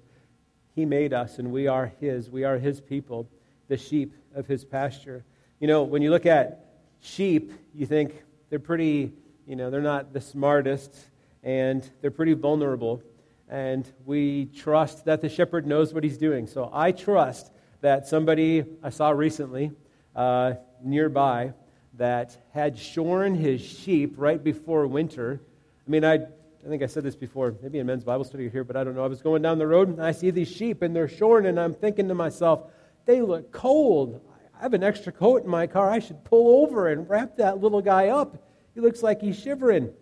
He 0.75 0.85
made 0.85 1.13
us, 1.13 1.39
and 1.39 1.51
we 1.51 1.67
are 1.67 1.93
His. 2.01 2.31
We 2.31 2.45
are 2.45 2.59
His 2.59 2.81
people, 2.81 3.29
the 3.69 3.77
sheep 3.77 4.15
of 4.35 4.47
His 4.47 4.65
pasture. 4.65 5.25
You 5.59 5.67
know, 5.67 5.83
when 5.83 6.03
you 6.03 6.11
look 6.11 6.27
at 6.27 6.67
sheep, 7.01 7.53
you 7.75 7.87
think 7.87 8.23
they're 8.51 8.59
pretty, 8.59 9.13
you 9.47 9.57
know, 9.57 9.71
they're 9.71 9.81
not 9.81 10.13
the 10.13 10.21
smartest, 10.21 10.95
and 11.43 11.89
they're 12.01 12.11
pretty 12.11 12.35
vulnerable. 12.35 13.03
And 13.49 13.91
we 14.05 14.47
trust 14.47 15.05
that 15.05 15.21
the 15.21 15.29
shepherd 15.29 15.67
knows 15.67 15.95
what 15.95 16.03
he's 16.03 16.19
doing. 16.19 16.47
So 16.47 16.69
I 16.73 16.93
trust 16.93 17.53
that 17.81 18.07
somebody 18.09 18.65
I 18.83 18.91
saw 18.91 19.11
recently 19.11 19.71
uh, 20.15 20.55
nearby 20.83 21.53
that 21.95 22.37
had 22.53 22.79
shorn 22.79 23.35
his 23.35 23.61
sheep 23.61 24.15
right 24.17 24.43
before 24.43 24.87
winter. 24.87 25.41
I 25.87 25.91
mean, 25.91 26.05
I, 26.05 26.15
I 26.15 26.69
think 26.69 26.83
I 26.83 26.87
said 26.87 27.05
this 27.05 27.17
before, 27.17 27.55
maybe 27.63 27.79
in 27.79 27.87
men's 27.87 28.05
Bible 28.05 28.25
study 28.25 28.49
here, 28.49 28.65
but 28.65 28.77
I 28.77 28.85
don't 28.85 28.97
know. 28.97 29.05
I 29.05 29.09
was 29.09 29.23
going 29.23 29.43
down 29.43 29.59
the 29.59 29.67
road 29.67 29.89
and 29.89 30.03
I 30.03 30.13
see 30.13 30.31
these 30.31 30.51
sheep 30.51 30.83
and 30.83 30.95
they're 30.95 31.09
shorn, 31.09 31.47
and 31.47 31.61
I'm 31.61 31.75
thinking 31.75 32.09
to 32.09 32.15
myself, 32.15 32.71
they 33.05 33.23
look 33.23 33.53
cold. 33.53 34.21
I 34.59 34.63
have 34.63 34.75
an 34.75 34.83
extra 34.83 35.13
coat 35.13 35.45
in 35.45 35.51
my 35.51 35.67
car. 35.67 35.91
I 35.91 36.01
should 36.01 36.25
pull 36.25 36.63
over 36.63 36.89
and 36.89 37.09
wrap 37.09 37.37
that 37.37 37.61
little 37.61 37.81
guy 37.81 38.09
up. 38.09 38.37
He 38.75 38.81
looks 38.81 39.03
like 39.03 39.21
he's 39.21 39.39
shivering. 39.39 39.93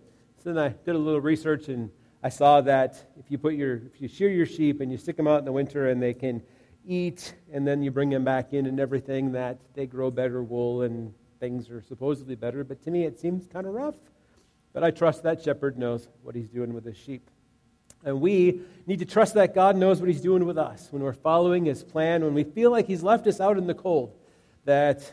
So 0.43 0.53
then 0.53 0.59
I 0.59 0.69
did 0.71 0.95
a 0.95 0.99
little 0.99 1.21
research 1.21 1.69
and 1.69 1.91
I 2.25 2.31
saw 2.31 2.61
that 2.63 3.13
if 3.17 3.31
you 3.31 3.39
put 3.39 3.55
your 3.55 3.77
if 3.77 4.01
you 4.01 4.09
shear 4.09 4.31
your 4.31 4.47
sheep 4.47 4.81
and 4.81 4.91
you 4.91 4.99
stick 4.99 5.17
them 5.17 5.29
out 5.29 5.39
in 5.39 5.45
the 5.45 5.53
winter 5.53 5.91
and 5.91 6.03
they 6.03 6.15
can 6.15 6.43
eat 6.85 7.35
and 7.53 7.65
then 7.65 7.83
you 7.83 7.93
bring 7.93 8.11
them 8.11 8.25
back 8.25 8.53
in 8.53 8.67
and 8.67 8.81
everything 8.81 9.31
that 9.33 9.59
they 9.75 9.87
grow 9.87 10.11
better 10.11 10.43
wool 10.43 10.83
and 10.83 11.15
things 11.39 11.71
are 11.71 11.83
supposedly 11.83 12.35
better. 12.35 12.65
But 12.65 12.83
to 12.85 12.91
me 12.91 13.05
it 13.05 13.21
seems 13.21 13.47
kind 13.47 13.67
of 13.67 13.75
rough. 13.75 13.95
But 14.73 14.83
I 14.83 14.91
trust 14.91 15.23
that 15.23 15.43
shepherd 15.43 15.79
knows 15.79 16.09
what 16.23 16.35
he's 16.35 16.49
doing 16.49 16.75
with 16.75 16.85
his 16.85 16.97
sheep. 16.97 17.31
And 18.05 18.21
we 18.21 18.63
need 18.87 18.99
to 18.99 19.07
trust 19.07 19.35
that 19.35 19.55
God 19.55 19.77
knows 19.77 20.01
what 20.01 20.09
he's 20.09 20.21
doing 20.21 20.45
with 20.47 20.59
us 20.59 20.89
when 20.91 21.03
we're 21.03 21.13
following 21.13 21.67
his 21.67 21.85
plan, 21.85 22.25
when 22.25 22.35
we 22.35 22.43
feel 22.43 22.73
like 22.73 22.89
he's 22.89 23.03
left 23.03 23.29
us 23.29 23.39
out 23.39 23.57
in 23.57 23.69
the 23.69 23.75
cold 23.75 24.17
that 24.65 25.13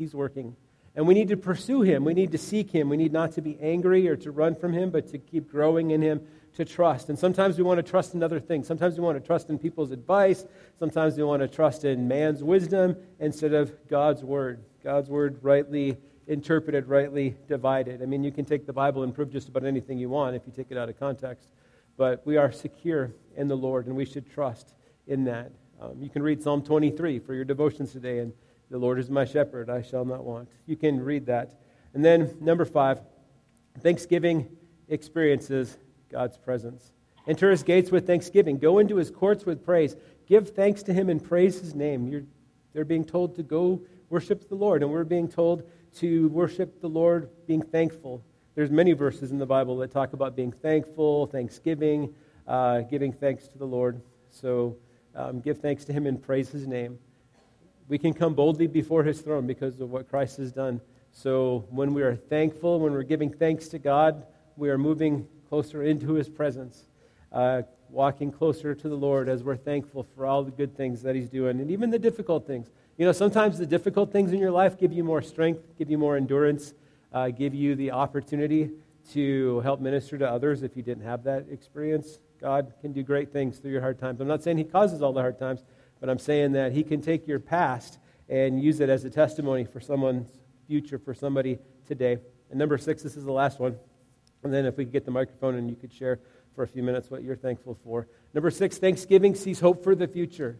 He's 0.00 0.14
working. 0.14 0.56
And 1.00 1.08
we 1.08 1.14
need 1.14 1.28
to 1.28 1.36
pursue 1.38 1.80
Him. 1.80 2.04
We 2.04 2.12
need 2.12 2.30
to 2.32 2.36
seek 2.36 2.70
Him. 2.70 2.90
We 2.90 2.98
need 2.98 3.10
not 3.10 3.32
to 3.32 3.40
be 3.40 3.56
angry 3.58 4.06
or 4.06 4.16
to 4.16 4.30
run 4.30 4.54
from 4.54 4.74
Him, 4.74 4.90
but 4.90 5.08
to 5.12 5.18
keep 5.18 5.50
growing 5.50 5.92
in 5.92 6.02
Him, 6.02 6.20
to 6.56 6.64
trust. 6.66 7.08
And 7.08 7.18
sometimes 7.18 7.56
we 7.56 7.64
want 7.64 7.78
to 7.78 7.82
trust 7.82 8.12
in 8.12 8.22
other 8.22 8.38
things. 8.38 8.66
Sometimes 8.66 8.98
we 8.98 9.02
want 9.02 9.16
to 9.16 9.26
trust 9.26 9.48
in 9.48 9.58
people's 9.58 9.92
advice. 9.92 10.44
Sometimes 10.78 11.16
we 11.16 11.22
want 11.22 11.40
to 11.40 11.48
trust 11.48 11.86
in 11.86 12.06
man's 12.06 12.44
wisdom 12.44 12.96
instead 13.18 13.54
of 13.54 13.72
God's 13.88 14.22
Word. 14.22 14.62
God's 14.84 15.08
Word 15.08 15.38
rightly 15.40 15.96
interpreted, 16.26 16.86
rightly 16.86 17.34
divided. 17.48 18.02
I 18.02 18.04
mean, 18.04 18.22
you 18.22 18.30
can 18.30 18.44
take 18.44 18.66
the 18.66 18.74
Bible 18.74 19.02
and 19.02 19.14
prove 19.14 19.32
just 19.32 19.48
about 19.48 19.64
anything 19.64 19.96
you 19.96 20.10
want 20.10 20.36
if 20.36 20.42
you 20.46 20.52
take 20.54 20.70
it 20.70 20.76
out 20.76 20.90
of 20.90 21.00
context. 21.00 21.48
But 21.96 22.26
we 22.26 22.36
are 22.36 22.52
secure 22.52 23.10
in 23.38 23.48
the 23.48 23.56
Lord, 23.56 23.86
and 23.86 23.96
we 23.96 24.04
should 24.04 24.30
trust 24.30 24.74
in 25.06 25.24
that. 25.24 25.50
Um, 25.80 25.94
you 25.98 26.10
can 26.10 26.22
read 26.22 26.42
Psalm 26.42 26.60
23 26.60 27.20
for 27.20 27.32
your 27.32 27.46
devotions 27.46 27.90
today, 27.90 28.18
and 28.18 28.34
the 28.70 28.78
Lord 28.78 28.98
is 28.98 29.10
my 29.10 29.24
shepherd, 29.24 29.68
I 29.68 29.82
shall 29.82 30.04
not 30.04 30.24
want. 30.24 30.48
You 30.66 30.76
can 30.76 31.02
read 31.02 31.26
that. 31.26 31.60
And 31.92 32.04
then, 32.04 32.36
number 32.40 32.64
five, 32.64 33.00
Thanksgiving 33.80 34.48
experiences 34.88 35.76
God's 36.10 36.36
presence. 36.36 36.92
Enter 37.26 37.50
his 37.50 37.62
gates 37.62 37.90
with 37.90 38.06
thanksgiving. 38.06 38.58
Go 38.58 38.78
into 38.78 38.96
his 38.96 39.10
courts 39.10 39.44
with 39.44 39.64
praise. 39.64 39.96
Give 40.26 40.48
thanks 40.48 40.82
to 40.84 40.92
him 40.92 41.08
and 41.08 41.22
praise 41.22 41.60
his 41.60 41.74
name. 41.74 42.06
You're, 42.06 42.22
they're 42.72 42.84
being 42.84 43.04
told 43.04 43.36
to 43.36 43.42
go 43.42 43.82
worship 44.08 44.48
the 44.48 44.54
Lord, 44.54 44.82
and 44.82 44.90
we're 44.90 45.04
being 45.04 45.28
told 45.28 45.62
to 45.96 46.28
worship 46.28 46.80
the 46.80 46.88
Lord 46.88 47.28
being 47.46 47.62
thankful. 47.62 48.24
There's 48.54 48.70
many 48.70 48.92
verses 48.92 49.30
in 49.30 49.38
the 49.38 49.46
Bible 49.46 49.76
that 49.78 49.90
talk 49.90 50.12
about 50.12 50.34
being 50.34 50.52
thankful, 50.52 51.26
thanksgiving, 51.26 52.14
uh, 52.46 52.80
giving 52.82 53.12
thanks 53.12 53.46
to 53.48 53.58
the 53.58 53.66
Lord. 53.66 54.00
So 54.30 54.76
um, 55.14 55.40
give 55.40 55.58
thanks 55.58 55.84
to 55.86 55.92
him 55.92 56.06
and 56.06 56.20
praise 56.20 56.50
his 56.50 56.66
name. 56.66 56.98
We 57.90 57.98
can 57.98 58.14
come 58.14 58.34
boldly 58.34 58.68
before 58.68 59.02
his 59.02 59.20
throne 59.20 59.48
because 59.48 59.80
of 59.80 59.90
what 59.90 60.08
Christ 60.08 60.36
has 60.36 60.52
done. 60.52 60.80
So 61.10 61.64
when 61.70 61.92
we 61.92 62.02
are 62.02 62.14
thankful, 62.14 62.78
when 62.78 62.92
we're 62.92 63.02
giving 63.02 63.32
thanks 63.32 63.66
to 63.70 63.80
God, 63.80 64.24
we 64.56 64.70
are 64.70 64.78
moving 64.78 65.26
closer 65.48 65.82
into 65.82 66.12
his 66.12 66.28
presence, 66.28 66.84
uh, 67.32 67.62
walking 67.88 68.30
closer 68.30 68.76
to 68.76 68.88
the 68.88 68.94
Lord 68.94 69.28
as 69.28 69.42
we're 69.42 69.56
thankful 69.56 70.06
for 70.14 70.24
all 70.24 70.44
the 70.44 70.52
good 70.52 70.76
things 70.76 71.02
that 71.02 71.16
he's 71.16 71.28
doing 71.28 71.60
and 71.60 71.68
even 71.68 71.90
the 71.90 71.98
difficult 71.98 72.46
things. 72.46 72.70
You 72.96 73.06
know, 73.06 73.12
sometimes 73.12 73.58
the 73.58 73.66
difficult 73.66 74.12
things 74.12 74.32
in 74.32 74.38
your 74.38 74.52
life 74.52 74.78
give 74.78 74.92
you 74.92 75.02
more 75.02 75.20
strength, 75.20 75.64
give 75.76 75.90
you 75.90 75.98
more 75.98 76.16
endurance, 76.16 76.74
uh, 77.12 77.30
give 77.30 77.56
you 77.56 77.74
the 77.74 77.90
opportunity 77.90 78.70
to 79.14 79.58
help 79.60 79.80
minister 79.80 80.16
to 80.16 80.30
others 80.30 80.62
if 80.62 80.76
you 80.76 80.84
didn't 80.84 81.02
have 81.02 81.24
that 81.24 81.46
experience. 81.50 82.20
God 82.40 82.72
can 82.82 82.92
do 82.92 83.02
great 83.02 83.32
things 83.32 83.58
through 83.58 83.72
your 83.72 83.80
hard 83.80 83.98
times. 83.98 84.20
I'm 84.20 84.28
not 84.28 84.44
saying 84.44 84.58
He 84.58 84.64
causes 84.64 85.02
all 85.02 85.12
the 85.12 85.20
hard 85.20 85.40
times, 85.40 85.64
but 86.00 86.08
I'm 86.08 86.18
saying 86.18 86.52
that 86.52 86.72
He 86.72 86.82
can 86.82 87.00
take 87.00 87.28
your 87.28 87.38
past 87.38 87.98
and 88.28 88.62
use 88.62 88.80
it 88.80 88.88
as 88.88 89.04
a 89.04 89.10
testimony 89.10 89.64
for 89.64 89.80
someone's 89.80 90.28
future, 90.66 90.98
for 90.98 91.14
somebody 91.14 91.58
today. 91.86 92.18
And 92.48 92.58
number 92.58 92.78
six, 92.78 93.02
this 93.02 93.16
is 93.16 93.24
the 93.24 93.32
last 93.32 93.58
one. 93.58 93.76
And 94.42 94.52
then 94.52 94.66
if 94.66 94.76
we 94.76 94.84
could 94.84 94.92
get 94.92 95.04
the 95.04 95.10
microphone 95.10 95.56
and 95.56 95.68
you 95.68 95.76
could 95.76 95.92
share 95.92 96.20
for 96.54 96.64
a 96.64 96.68
few 96.68 96.82
minutes 96.82 97.10
what 97.10 97.22
you're 97.22 97.36
thankful 97.36 97.76
for. 97.84 98.06
Number 98.34 98.50
six, 98.50 98.78
Thanksgiving 98.78 99.34
sees 99.34 99.60
hope 99.60 99.82
for 99.82 99.94
the 99.94 100.08
future. 100.08 100.58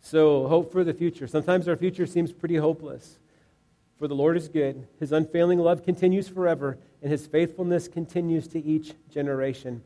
So, 0.00 0.46
hope 0.48 0.70
for 0.70 0.84
the 0.84 0.92
future. 0.92 1.26
Sometimes 1.26 1.66
our 1.66 1.76
future 1.76 2.06
seems 2.06 2.32
pretty 2.32 2.56
hopeless. 2.56 3.18
For 3.98 4.08
the 4.08 4.14
Lord 4.14 4.36
is 4.36 4.48
good, 4.48 4.86
his 4.98 5.12
unfailing 5.12 5.60
love 5.60 5.84
continues 5.84 6.28
forever, 6.28 6.78
and 7.00 7.10
his 7.10 7.26
faithfulness 7.26 7.88
continues 7.88 8.48
to 8.48 8.62
each 8.62 8.92
generation. 9.10 9.82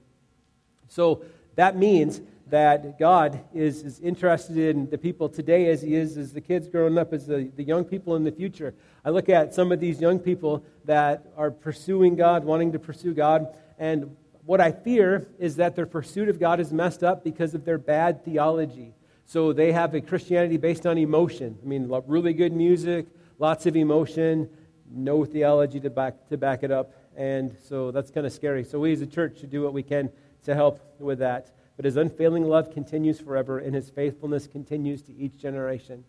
So 0.89 1.23
that 1.57 1.77
means 1.77 2.21
that 2.51 2.99
God 2.99 3.41
is 3.55 3.83
as 3.83 4.01
interested 4.01 4.57
in 4.57 4.89
the 4.89 4.99
people 4.99 5.29
today 5.29 5.71
as 5.71 5.83
he 5.83 5.95
is 5.95 6.17
as 6.17 6.33
the 6.33 6.41
kids 6.41 6.69
growing 6.69 6.97
up, 6.99 7.13
as 7.13 7.27
the, 7.27 7.51
the 7.57 7.63
young 7.63 7.85
people 7.85 8.17
in 8.17 8.25
the 8.25 8.33
future. 8.33 8.75
I 9.05 9.11
look 9.11 9.29
at 9.29 9.55
some 9.55 9.73
of 9.73 9.81
these 9.81 10.01
young 10.01 10.19
people 10.19 10.65
that 10.85 11.27
are 11.37 11.51
pursuing 11.51 12.17
God, 12.17 12.45
wanting 12.45 12.73
to 12.73 12.79
pursue 12.79 13.15
God, 13.15 13.49
and 13.79 14.17
what 14.49 14.63
I 14.63 14.73
fear 14.73 15.29
is 15.39 15.57
that 15.57 15.77
their 15.77 15.85
pursuit 15.85 16.31
of 16.31 16.41
God 16.41 16.59
is 16.59 16.73
messed 16.73 17.05
up 17.05 17.23
because 17.23 17.55
of 17.55 17.67
their 17.67 17.77
bad 17.77 18.25
theology. 18.25 18.95
So 19.27 19.53
they 19.53 19.73
have 19.73 19.93
a 19.95 20.01
Christianity 20.01 20.57
based 20.57 20.87
on 20.87 20.97
emotion. 20.97 21.59
I 21.63 21.67
mean, 21.67 21.87
really 22.07 22.33
good 22.33 22.55
music, 22.55 23.09
lots 23.39 23.67
of 23.67 23.77
emotion, 23.77 24.49
no 24.91 25.27
theology 25.27 25.81
to 25.81 25.91
back, 25.91 26.31
to 26.31 26.39
back 26.39 26.63
it 26.63 26.71
up. 26.71 26.95
And 27.15 27.55
so 27.69 27.91
that's 27.91 28.11
kind 28.11 28.27
of 28.27 28.33
scary. 28.33 28.65
So 28.65 28.79
we 28.79 28.93
as 28.93 29.03
a 29.03 29.07
church 29.07 29.41
should 29.41 29.51
do 29.51 29.63
what 29.63 29.75
we 29.75 29.83
can 29.83 30.09
to 30.45 30.55
help 30.55 30.81
with 30.99 31.19
that. 31.19 31.51
But 31.79 31.85
his 31.85 31.97
unfailing 31.97 32.43
love 32.43 32.73
continues 32.73 33.21
forever, 33.21 33.61
and 33.61 33.73
his 33.73 33.89
faithfulness 33.89 34.49
continues 34.49 35.01
to 35.03 35.17
each 35.17 35.39
generation. 35.39 36.03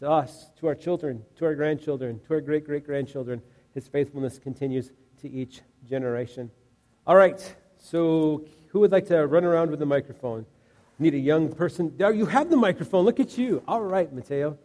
To 0.00 0.10
us, 0.10 0.46
to 0.60 0.66
our 0.66 0.74
children, 0.74 1.22
to 1.36 1.44
our 1.44 1.54
grandchildren, 1.54 2.20
to 2.26 2.34
our 2.34 2.40
great 2.40 2.64
great 2.64 2.86
grandchildren, 2.86 3.42
his 3.74 3.86
faithfulness 3.86 4.38
continues 4.38 4.92
to 5.20 5.30
each 5.30 5.60
generation. 5.86 6.50
All 7.06 7.16
right, 7.16 7.54
so 7.76 8.46
who 8.68 8.80
would 8.80 8.92
like 8.92 9.06
to 9.08 9.26
run 9.26 9.44
around 9.44 9.68
with 9.68 9.78
the 9.78 9.86
microphone? 9.86 10.46
Need 10.98 11.12
a 11.12 11.18
young 11.18 11.52
person. 11.52 11.92
There, 11.98 12.10
you 12.10 12.24
have 12.24 12.48
the 12.48 12.56
microphone. 12.56 13.04
Look 13.04 13.20
at 13.20 13.36
you. 13.36 13.62
All 13.68 13.82
right, 13.82 14.10
Mateo. 14.10 14.56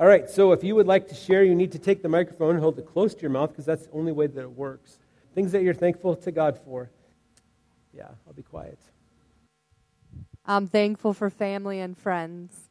All 0.00 0.06
right, 0.06 0.28
so 0.30 0.52
if 0.52 0.64
you 0.64 0.74
would 0.74 0.86
like 0.86 1.08
to 1.08 1.14
share, 1.14 1.44
you 1.44 1.54
need 1.54 1.72
to 1.72 1.78
take 1.78 2.00
the 2.00 2.08
microphone 2.08 2.54
and 2.54 2.60
hold 2.60 2.78
it 2.78 2.86
close 2.86 3.14
to 3.14 3.20
your 3.20 3.30
mouth 3.30 3.50
because 3.50 3.66
that's 3.66 3.88
the 3.88 3.92
only 3.92 4.12
way 4.12 4.26
that 4.26 4.40
it 4.40 4.52
works. 4.52 4.98
Things 5.34 5.52
that 5.52 5.62
you're 5.62 5.74
thankful 5.74 6.16
to 6.16 6.32
God 6.32 6.58
for. 6.64 6.88
Yeah, 7.92 8.08
I'll 8.26 8.32
be 8.32 8.42
quiet. 8.42 8.78
I'm 10.46 10.66
thankful 10.66 11.14
for 11.14 11.30
family 11.30 11.80
and 11.80 11.96
friends. 11.96 12.68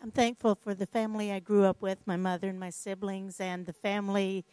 I'm 0.00 0.12
thankful 0.12 0.54
for 0.54 0.72
the 0.72 0.86
family 0.86 1.32
I 1.32 1.40
grew 1.40 1.64
up 1.64 1.82
with, 1.82 1.98
my 2.06 2.16
mother 2.16 2.48
and 2.48 2.60
my 2.60 2.70
siblings, 2.70 3.40
and 3.40 3.66
the 3.66 3.72
family 3.72 4.44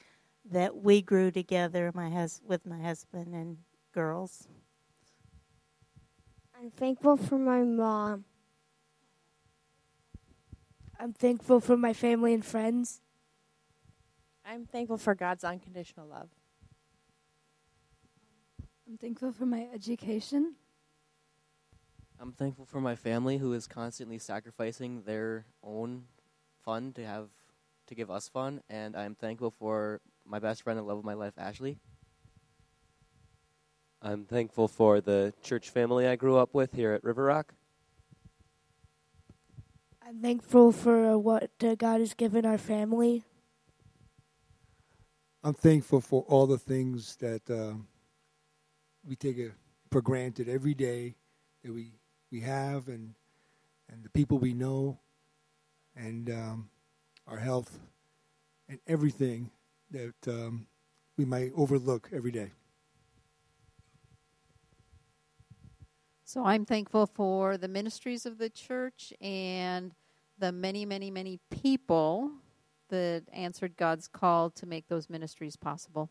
that 0.49 0.77
we 0.77 1.01
grew 1.03 1.29
together 1.29 1.91
my 1.93 2.09
hus- 2.09 2.41
with 2.43 2.65
my 2.65 2.79
husband 2.79 3.35
and 3.35 3.57
girls. 3.93 4.47
I'm 6.59 6.71
thankful 6.71 7.17
for 7.17 7.37
my 7.37 7.61
mom. 7.61 8.25
I'm 10.99 11.13
thankful 11.13 11.59
for 11.59 11.77
my 11.77 11.93
family 11.93 12.33
and 12.33 12.43
friends. 12.43 13.01
I'm 14.43 14.65
thankful 14.65 14.97
for 14.97 15.13
God's 15.13 15.43
unconditional 15.43 16.07
love. 16.07 16.29
I'm 18.87 18.97
thankful 18.97 19.31
for 19.31 19.45
my 19.45 19.67
education. 19.73 20.55
I'm 22.19 22.31
thankful 22.31 22.65
for 22.65 22.79
my 22.79 22.95
family 22.95 23.37
who 23.37 23.53
is 23.53 23.67
constantly 23.67 24.17
sacrificing 24.17 25.03
their 25.03 25.45
own 25.63 26.05
fun 26.63 26.93
to 26.93 27.05
have 27.05 27.29
to 27.87 27.95
give 27.95 28.09
us 28.09 28.29
fun 28.29 28.61
and 28.69 28.95
I'm 28.95 29.15
thankful 29.15 29.51
for 29.51 29.99
my 30.25 30.39
best 30.39 30.63
friend 30.63 30.79
and 30.79 30.87
love 30.87 30.99
of 30.99 31.03
my 31.03 31.13
life 31.13 31.33
Ashley. 31.37 31.77
I'm 34.01 34.25
thankful 34.25 34.67
for 34.67 35.01
the 35.01 35.33
church 35.41 35.69
family 35.69 36.07
I 36.07 36.15
grew 36.15 36.37
up 36.37 36.53
with 36.53 36.73
here 36.73 36.93
at 36.93 37.03
River 37.03 37.25
Rock. 37.25 37.53
I'm 40.05 40.19
thankful 40.19 40.71
for 40.71 41.17
what 41.17 41.51
uh, 41.63 41.75
God 41.75 42.01
has 42.01 42.13
given 42.13 42.45
our 42.45 42.57
family. 42.57 43.23
I'm 45.43 45.53
thankful 45.53 46.01
for 46.01 46.23
all 46.27 46.47
the 46.47 46.57
things 46.57 47.15
that 47.17 47.49
uh, 47.49 47.73
we 49.05 49.15
take 49.15 49.37
for 49.91 50.01
granted 50.01 50.47
every 50.47 50.73
day 50.73 51.15
that 51.63 51.73
we 51.73 51.93
we 52.33 52.41
have 52.41 52.87
and 52.87 53.13
and 53.89 54.03
the 54.03 54.09
people 54.09 54.39
we 54.39 54.53
know 54.53 54.97
and 55.95 56.31
um, 56.31 56.69
our 57.27 57.37
health 57.37 57.77
and 58.67 58.79
everything 58.87 59.51
that 59.91 60.15
um, 60.27 60.65
we 61.15 61.25
might 61.25 61.51
overlook 61.55 62.09
every 62.11 62.31
day. 62.31 62.49
So 66.23 66.43
I'm 66.43 66.65
thankful 66.65 67.05
for 67.05 67.57
the 67.57 67.67
ministries 67.67 68.25
of 68.25 68.39
the 68.39 68.49
church 68.49 69.13
and 69.21 69.93
the 70.39 70.51
many, 70.51 70.85
many, 70.85 71.11
many 71.11 71.39
people 71.51 72.31
that 72.89 73.25
answered 73.31 73.77
God's 73.77 74.07
call 74.07 74.49
to 74.51 74.65
make 74.65 74.87
those 74.87 75.07
ministries 75.07 75.55
possible. 75.55 76.09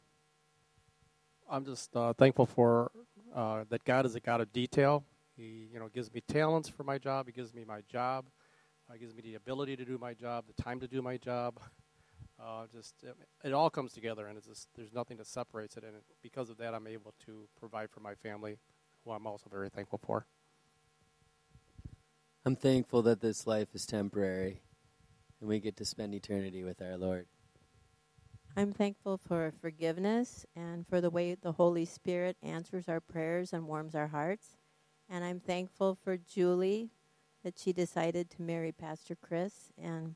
I'm 1.50 1.64
just 1.64 1.96
uh, 1.96 2.12
thankful 2.12 2.46
for 2.46 2.92
uh, 3.34 3.64
that 3.70 3.82
God 3.84 4.06
is 4.06 4.14
a 4.14 4.20
God 4.20 4.40
of 4.40 4.52
detail. 4.52 5.04
He, 5.36 5.68
you 5.72 5.78
know, 5.78 5.88
gives 5.88 6.12
me 6.12 6.20
talents 6.20 6.68
for 6.68 6.84
my 6.84 6.98
job. 6.98 7.26
He 7.26 7.32
gives 7.32 7.54
me 7.54 7.64
my 7.64 7.80
job. 7.90 8.26
Uh, 8.90 8.96
gives 8.96 9.14
me 9.14 9.22
the 9.22 9.34
ability 9.34 9.76
to 9.76 9.84
do 9.84 9.96
my 9.98 10.12
job, 10.12 10.44
the 10.46 10.62
time 10.62 10.80
to 10.80 10.88
do 10.88 11.02
my 11.02 11.16
job. 11.16 11.58
Uh, 12.42 12.66
just 12.72 12.94
it, 13.04 13.14
it, 13.44 13.52
all 13.52 13.70
comes 13.70 13.92
together, 13.92 14.26
and 14.26 14.36
it's 14.36 14.48
just, 14.48 14.66
there's 14.74 14.92
nothing 14.92 15.16
that 15.16 15.28
separates 15.28 15.76
it. 15.76 15.84
And 15.84 15.92
because 16.22 16.50
of 16.50 16.56
that, 16.56 16.74
I'm 16.74 16.88
able 16.88 17.14
to 17.26 17.46
provide 17.56 17.88
for 17.88 18.00
my 18.00 18.16
family, 18.16 18.58
who 19.04 19.12
I'm 19.12 19.28
also 19.28 19.48
very 19.48 19.68
thankful 19.68 20.00
for. 20.04 20.26
I'm 22.44 22.56
thankful 22.56 23.02
that 23.02 23.20
this 23.20 23.46
life 23.46 23.68
is 23.74 23.86
temporary, 23.86 24.62
and 25.40 25.48
we 25.48 25.60
get 25.60 25.76
to 25.76 25.84
spend 25.84 26.14
eternity 26.14 26.64
with 26.64 26.82
our 26.82 26.96
Lord. 26.96 27.26
I'm 28.56 28.72
thankful 28.72 29.18
for 29.18 29.52
forgiveness 29.60 30.44
and 30.56 30.84
for 30.88 31.00
the 31.00 31.10
way 31.10 31.34
the 31.34 31.52
Holy 31.52 31.84
Spirit 31.84 32.36
answers 32.42 32.88
our 32.88 33.00
prayers 33.00 33.52
and 33.52 33.68
warms 33.68 33.94
our 33.94 34.08
hearts. 34.08 34.56
And 35.12 35.22
I'm 35.26 35.40
thankful 35.40 35.98
for 36.02 36.16
Julie 36.16 36.88
that 37.44 37.58
she 37.58 37.74
decided 37.74 38.30
to 38.30 38.40
marry 38.40 38.72
Pastor 38.72 39.14
Chris. 39.14 39.70
And 39.76 40.14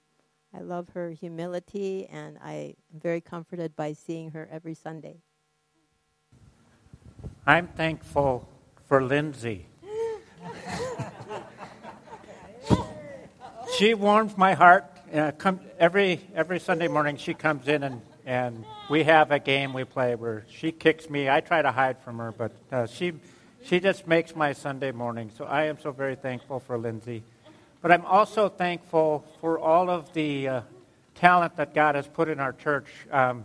I 0.54 0.60
love 0.60 0.88
her 0.94 1.10
humility, 1.10 2.06
and 2.06 2.38
I 2.42 2.76
am 2.94 3.00
very 3.00 3.20
comforted 3.20 3.76
by 3.76 3.92
seeing 3.92 4.30
her 4.30 4.48
every 4.50 4.72
Sunday. 4.72 5.18
I'm 7.46 7.66
thankful 7.66 8.48
for 8.88 9.02
Lindsay. 9.02 9.66
she 13.76 13.92
warms 13.92 14.38
my 14.38 14.54
heart. 14.54 14.86
Uh, 15.12 15.32
come, 15.32 15.60
every, 15.78 16.22
every 16.34 16.58
Sunday 16.58 16.88
morning, 16.88 17.18
she 17.18 17.34
comes 17.34 17.68
in 17.68 17.82
and 17.82 18.00
and 18.26 18.64
we 18.90 19.04
have 19.04 19.30
a 19.30 19.38
game 19.38 19.72
we 19.72 19.84
play 19.84 20.16
where 20.16 20.44
she 20.50 20.72
kicks 20.72 21.08
me. 21.08 21.30
I 21.30 21.40
try 21.40 21.62
to 21.62 21.70
hide 21.70 21.96
from 22.02 22.18
her, 22.18 22.32
but 22.32 22.50
uh, 22.72 22.86
she 22.86 23.12
she 23.66 23.80
just 23.80 24.06
makes 24.06 24.36
my 24.36 24.52
Sunday 24.52 24.92
morning. 24.92 25.30
So 25.36 25.44
I 25.44 25.64
am 25.64 25.76
so 25.80 25.90
very 25.90 26.14
thankful 26.14 26.60
for 26.60 26.78
Lindsay. 26.78 27.24
But 27.82 27.90
I'm 27.90 28.04
also 28.04 28.48
thankful 28.48 29.24
for 29.40 29.58
all 29.58 29.90
of 29.90 30.12
the 30.12 30.48
uh, 30.48 30.60
talent 31.16 31.56
that 31.56 31.74
God 31.74 31.96
has 31.96 32.06
put 32.06 32.28
in 32.28 32.38
our 32.38 32.52
church, 32.52 32.86
um, 33.10 33.44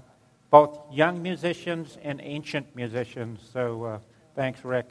both 0.51 0.79
young 0.91 1.23
musicians 1.23 1.97
and 2.03 2.21
ancient 2.23 2.75
musicians. 2.75 3.41
So 3.51 3.83
uh, 3.83 3.99
thanks, 4.35 4.63
Rick. 4.63 4.89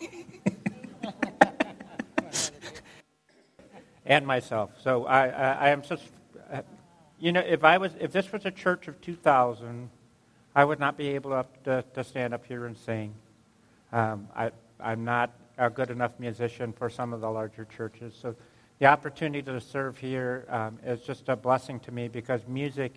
and 4.04 4.26
myself. 4.26 4.72
So 4.82 5.06
I, 5.06 5.28
I, 5.28 5.52
I 5.52 5.68
am 5.70 5.82
just 5.82 6.04
you 7.20 7.32
know, 7.32 7.40
if 7.40 7.64
I 7.64 7.78
was, 7.78 7.92
if 8.00 8.12
this 8.12 8.32
was 8.32 8.46
a 8.46 8.50
church 8.50 8.88
of 8.88 9.00
2,000, 9.02 9.90
I 10.56 10.64
would 10.64 10.80
not 10.80 10.96
be 10.96 11.08
able 11.08 11.44
to, 11.64 11.84
to 11.94 12.02
stand 12.02 12.34
up 12.34 12.46
here 12.46 12.64
and 12.64 12.76
sing. 12.76 13.14
Um, 13.92 14.28
I, 14.34 14.50
I'm 14.78 15.04
not 15.04 15.30
a 15.58 15.68
good 15.68 15.90
enough 15.90 16.12
musician 16.18 16.72
for 16.72 16.88
some 16.88 17.12
of 17.12 17.20
the 17.20 17.30
larger 17.30 17.66
churches. 17.66 18.14
So 18.20 18.34
the 18.78 18.86
opportunity 18.86 19.42
to 19.42 19.60
serve 19.60 19.98
here 19.98 20.46
um, 20.48 20.78
is 20.84 21.00
just 21.00 21.28
a 21.28 21.36
blessing 21.36 21.80
to 21.80 21.92
me 21.92 22.08
because 22.08 22.40
music 22.48 22.94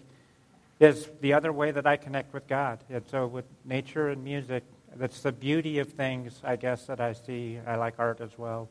is 0.79 1.09
the 1.21 1.33
other 1.33 1.51
way 1.51 1.71
that 1.71 1.85
I 1.85 1.97
connect 1.97 2.33
with 2.33 2.47
God. 2.47 2.79
And 2.89 3.03
so 3.09 3.27
with 3.27 3.45
nature 3.65 4.09
and 4.09 4.23
music, 4.23 4.63
that's 4.95 5.21
the 5.21 5.31
beauty 5.31 5.79
of 5.79 5.89
things, 5.89 6.39
I 6.43 6.55
guess, 6.55 6.85
that 6.85 7.01
I 7.01 7.13
see. 7.13 7.59
I 7.65 7.75
like 7.75 7.95
art 7.97 8.21
as 8.21 8.37
well, 8.37 8.69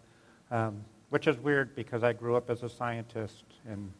um, 0.50 0.85
which 1.11 1.26
is 1.26 1.37
weird 1.38 1.74
because 1.74 2.02
I 2.02 2.12
grew 2.12 2.37
up 2.37 2.48
as 2.48 2.62
a 2.62 2.68
scientist 2.68 3.44
and 3.68 3.92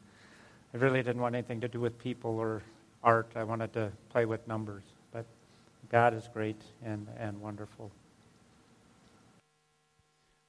I 0.73 0.79
really 0.79 1.03
didn't 1.03 1.21
want 1.21 1.35
anything 1.35 1.61
to 1.61 1.69
do 1.69 1.81
with 1.81 1.99
people 1.99 2.39
or 2.39 2.63
art. 3.05 3.33
I 3.35 3.45
wanted 3.45 3.73
to 3.75 3.93
play 4.09 4.25
with 4.25 4.47
numbers. 4.49 4.85
But 5.13 5.27
God 5.91 6.15
is 6.15 6.29
great 6.33 6.61
and, 6.85 7.07
and 7.19 7.41
wonderful. 7.41 7.91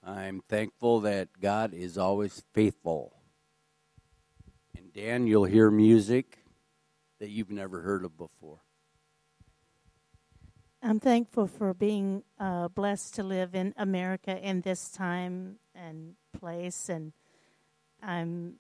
I'm 0.05 0.41
thankful 0.49 1.01
that 1.01 1.29
God 1.39 1.73
is 1.73 1.97
always 1.97 2.43
faithful. 2.53 3.15
And 4.77 4.91
Dan, 4.91 5.27
you'll 5.27 5.45
hear 5.45 5.71
music 5.71 6.39
that 7.19 7.29
you've 7.29 7.51
never 7.51 7.81
heard 7.81 8.03
of 8.03 8.17
before. 8.17 8.59
I'm 10.81 10.99
thankful 10.99 11.47
for 11.47 11.73
being 11.73 12.23
uh, 12.37 12.67
blessed 12.67 13.15
to 13.15 13.23
live 13.23 13.55
in 13.55 13.73
America 13.77 14.37
in 14.37 14.59
this 14.61 14.89
time 14.89 15.59
and 15.73 16.15
place, 16.37 16.89
and 16.89 17.13
I'm 18.01 18.55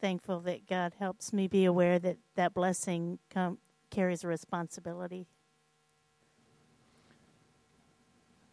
thankful 0.00 0.40
that 0.40 0.66
God 0.66 0.94
helps 0.98 1.32
me 1.32 1.46
be 1.46 1.64
aware 1.64 2.00
that 2.00 2.16
that 2.34 2.54
blessing 2.54 3.20
come, 3.30 3.58
carries 3.90 4.24
a 4.24 4.28
responsibility. 4.28 5.28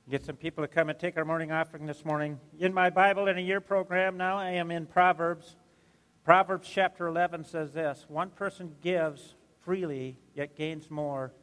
Get 0.08 0.24
some 0.24 0.36
people 0.36 0.64
to 0.64 0.68
come 0.68 0.90
and 0.90 1.00
take 1.00 1.18
our 1.18 1.26
morning 1.26 1.52
offering 1.52 1.88
this 1.88 2.06
morning. 2.06 2.40
In 2.60 2.76
my 2.76 2.92
Bible 2.92 3.28
in 3.28 3.40
a 3.40 3.42
year 3.42 3.60
program 3.60 4.18
now, 4.18 4.38
I 4.38 4.52
am 4.52 4.70
in 4.70 4.86
Proverbs. 4.86 5.56
Proverbs 6.24 6.70
chapter 6.72 7.08
11 7.08 7.44
says 7.44 7.74
this 7.74 8.06
One 8.08 8.30
person 8.30 8.76
gives 8.84 9.34
freely, 9.62 10.20
yet 10.36 10.56
gains 10.56 10.92
more. 10.92 11.34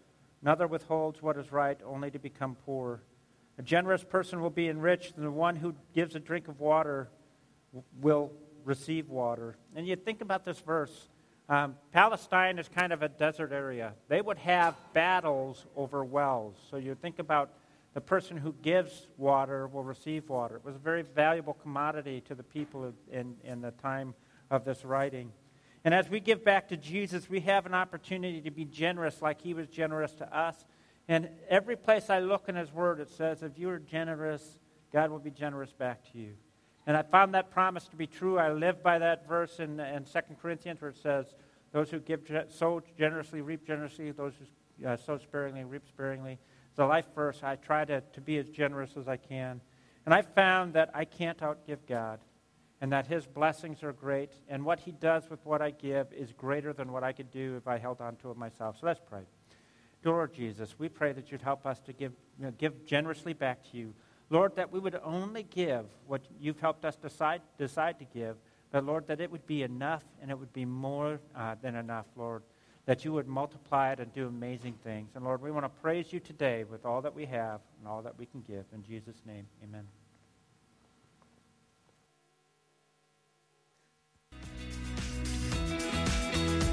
Another 0.42 0.68
withholds 0.68 1.20
what 1.20 1.36
is 1.36 1.50
right, 1.50 1.76
only 1.84 2.12
to 2.12 2.20
become 2.20 2.56
poor. 2.64 3.02
A 3.58 3.62
generous 3.62 4.04
person 4.04 4.40
will 4.40 4.48
be 4.48 4.68
enriched, 4.68 5.16
and 5.16 5.26
the 5.26 5.30
one 5.32 5.56
who 5.56 5.74
gives 5.92 6.14
a 6.14 6.20
drink 6.20 6.46
of 6.46 6.60
water 6.60 7.08
will 8.00 8.30
receive 8.64 9.08
water. 9.08 9.56
And 9.74 9.88
you 9.88 9.96
think 9.96 10.20
about 10.20 10.44
this 10.44 10.60
verse. 10.60 11.08
Um, 11.48 11.74
Palestine 11.90 12.60
is 12.60 12.68
kind 12.68 12.92
of 12.92 13.02
a 13.02 13.08
desert 13.08 13.50
area. 13.50 13.94
They 14.06 14.20
would 14.20 14.38
have 14.38 14.76
battles 14.92 15.66
over 15.74 16.04
wells. 16.04 16.54
So 16.70 16.76
you 16.76 16.94
think 16.94 17.18
about 17.18 17.50
the 17.94 18.00
person 18.00 18.36
who 18.36 18.54
gives 18.62 19.08
water 19.18 19.66
will 19.66 19.84
receive 19.84 20.28
water. 20.28 20.56
It 20.56 20.64
was 20.64 20.76
a 20.76 20.78
very 20.78 21.02
valuable 21.02 21.54
commodity 21.54 22.22
to 22.22 22.34
the 22.34 22.42
people 22.42 22.92
in, 23.10 23.36
in 23.44 23.60
the 23.60 23.72
time 23.72 24.14
of 24.50 24.64
this 24.64 24.84
writing. 24.84 25.32
And 25.84 25.92
as 25.92 26.08
we 26.08 26.20
give 26.20 26.44
back 26.44 26.68
to 26.68 26.76
Jesus, 26.76 27.28
we 27.28 27.40
have 27.40 27.66
an 27.66 27.74
opportunity 27.74 28.40
to 28.42 28.50
be 28.50 28.64
generous 28.64 29.20
like 29.20 29.40
he 29.40 29.52
was 29.52 29.66
generous 29.68 30.12
to 30.14 30.36
us. 30.36 30.64
And 31.08 31.28
every 31.48 31.76
place 31.76 32.08
I 32.08 32.20
look 32.20 32.48
in 32.48 32.54
his 32.54 32.72
word, 32.72 33.00
it 33.00 33.10
says, 33.10 33.42
if 33.42 33.58
you 33.58 33.68
are 33.68 33.78
generous, 33.78 34.58
God 34.92 35.10
will 35.10 35.18
be 35.18 35.30
generous 35.30 35.72
back 35.72 36.10
to 36.12 36.18
you. 36.18 36.34
And 36.86 36.96
I 36.96 37.02
found 37.02 37.34
that 37.34 37.50
promise 37.50 37.86
to 37.88 37.96
be 37.96 38.06
true. 38.06 38.38
I 38.38 38.52
live 38.52 38.82
by 38.82 38.98
that 38.98 39.28
verse 39.28 39.60
in, 39.60 39.78
in 39.80 40.04
2 40.04 40.20
Corinthians 40.40 40.80
where 40.80 40.90
it 40.90 40.96
says, 40.96 41.26
Those 41.72 41.90
who 41.90 42.00
give 42.00 42.20
so 42.48 42.82
generously 42.98 43.40
reap 43.40 43.66
generously, 43.66 44.10
those 44.10 44.32
who 44.38 44.86
uh, 44.86 44.96
sow 44.96 45.18
sparingly 45.18 45.64
reap 45.64 45.86
sparingly. 45.86 46.38
Life 46.78 47.06
verse. 47.14 47.40
I 47.42 47.56
try 47.56 47.84
to, 47.84 48.00
to 48.00 48.20
be 48.20 48.38
as 48.38 48.48
generous 48.48 48.96
as 48.96 49.08
I 49.08 49.16
can. 49.16 49.60
And 50.04 50.14
I 50.14 50.22
found 50.22 50.74
that 50.74 50.90
I 50.94 51.04
can't 51.04 51.38
outgive 51.38 51.78
God 51.88 52.18
and 52.82 52.90
that 52.90 53.06
His 53.06 53.26
blessings 53.26 53.84
are 53.84 53.92
great, 53.92 54.32
and 54.48 54.64
what 54.64 54.80
He 54.80 54.90
does 54.90 55.30
with 55.30 55.46
what 55.46 55.62
I 55.62 55.70
give 55.70 56.12
is 56.12 56.32
greater 56.32 56.72
than 56.72 56.90
what 56.90 57.04
I 57.04 57.12
could 57.12 57.30
do 57.30 57.54
if 57.56 57.68
I 57.68 57.78
held 57.78 58.00
on 58.00 58.16
to 58.16 58.32
it 58.32 58.36
myself. 58.36 58.78
So 58.80 58.86
let's 58.86 59.00
pray. 59.08 59.22
Lord 60.04 60.34
Jesus, 60.34 60.74
we 60.80 60.88
pray 60.88 61.12
that 61.12 61.30
you'd 61.30 61.42
help 61.42 61.64
us 61.64 61.78
to 61.82 61.92
give, 61.92 62.12
you 62.40 62.46
know, 62.46 62.52
give 62.58 62.84
generously 62.84 63.34
back 63.34 63.62
to 63.70 63.76
you. 63.76 63.94
Lord, 64.30 64.56
that 64.56 64.72
we 64.72 64.80
would 64.80 64.98
only 65.04 65.44
give 65.44 65.86
what 66.08 66.22
you've 66.40 66.58
helped 66.58 66.84
us 66.84 66.96
decide, 66.96 67.42
decide 67.56 68.00
to 68.00 68.04
give, 68.04 68.34
but 68.72 68.84
Lord, 68.84 69.06
that 69.06 69.20
it 69.20 69.30
would 69.30 69.46
be 69.46 69.62
enough 69.62 70.02
and 70.20 70.28
it 70.28 70.36
would 70.36 70.52
be 70.52 70.64
more 70.64 71.20
uh, 71.36 71.54
than 71.62 71.76
enough, 71.76 72.06
Lord, 72.16 72.42
that 72.86 73.04
you 73.04 73.12
would 73.12 73.28
multiply 73.28 73.92
it 73.92 74.00
and 74.00 74.12
do 74.12 74.26
amazing 74.26 74.74
things. 74.82 75.10
And 75.14 75.24
Lord, 75.24 75.40
we 75.40 75.50
want 75.50 75.64
to 75.64 75.80
praise 75.80 76.12
you 76.12 76.20
today 76.20 76.64
with 76.64 76.84
all 76.84 77.00
that 77.02 77.14
we 77.14 77.26
have 77.26 77.60
and 77.78 77.88
all 77.88 78.02
that 78.02 78.18
we 78.18 78.26
can 78.26 78.42
give. 78.42 78.64
In 78.74 78.82
Jesus' 78.82 79.22
name, 79.24 79.46
amen. 79.62 79.86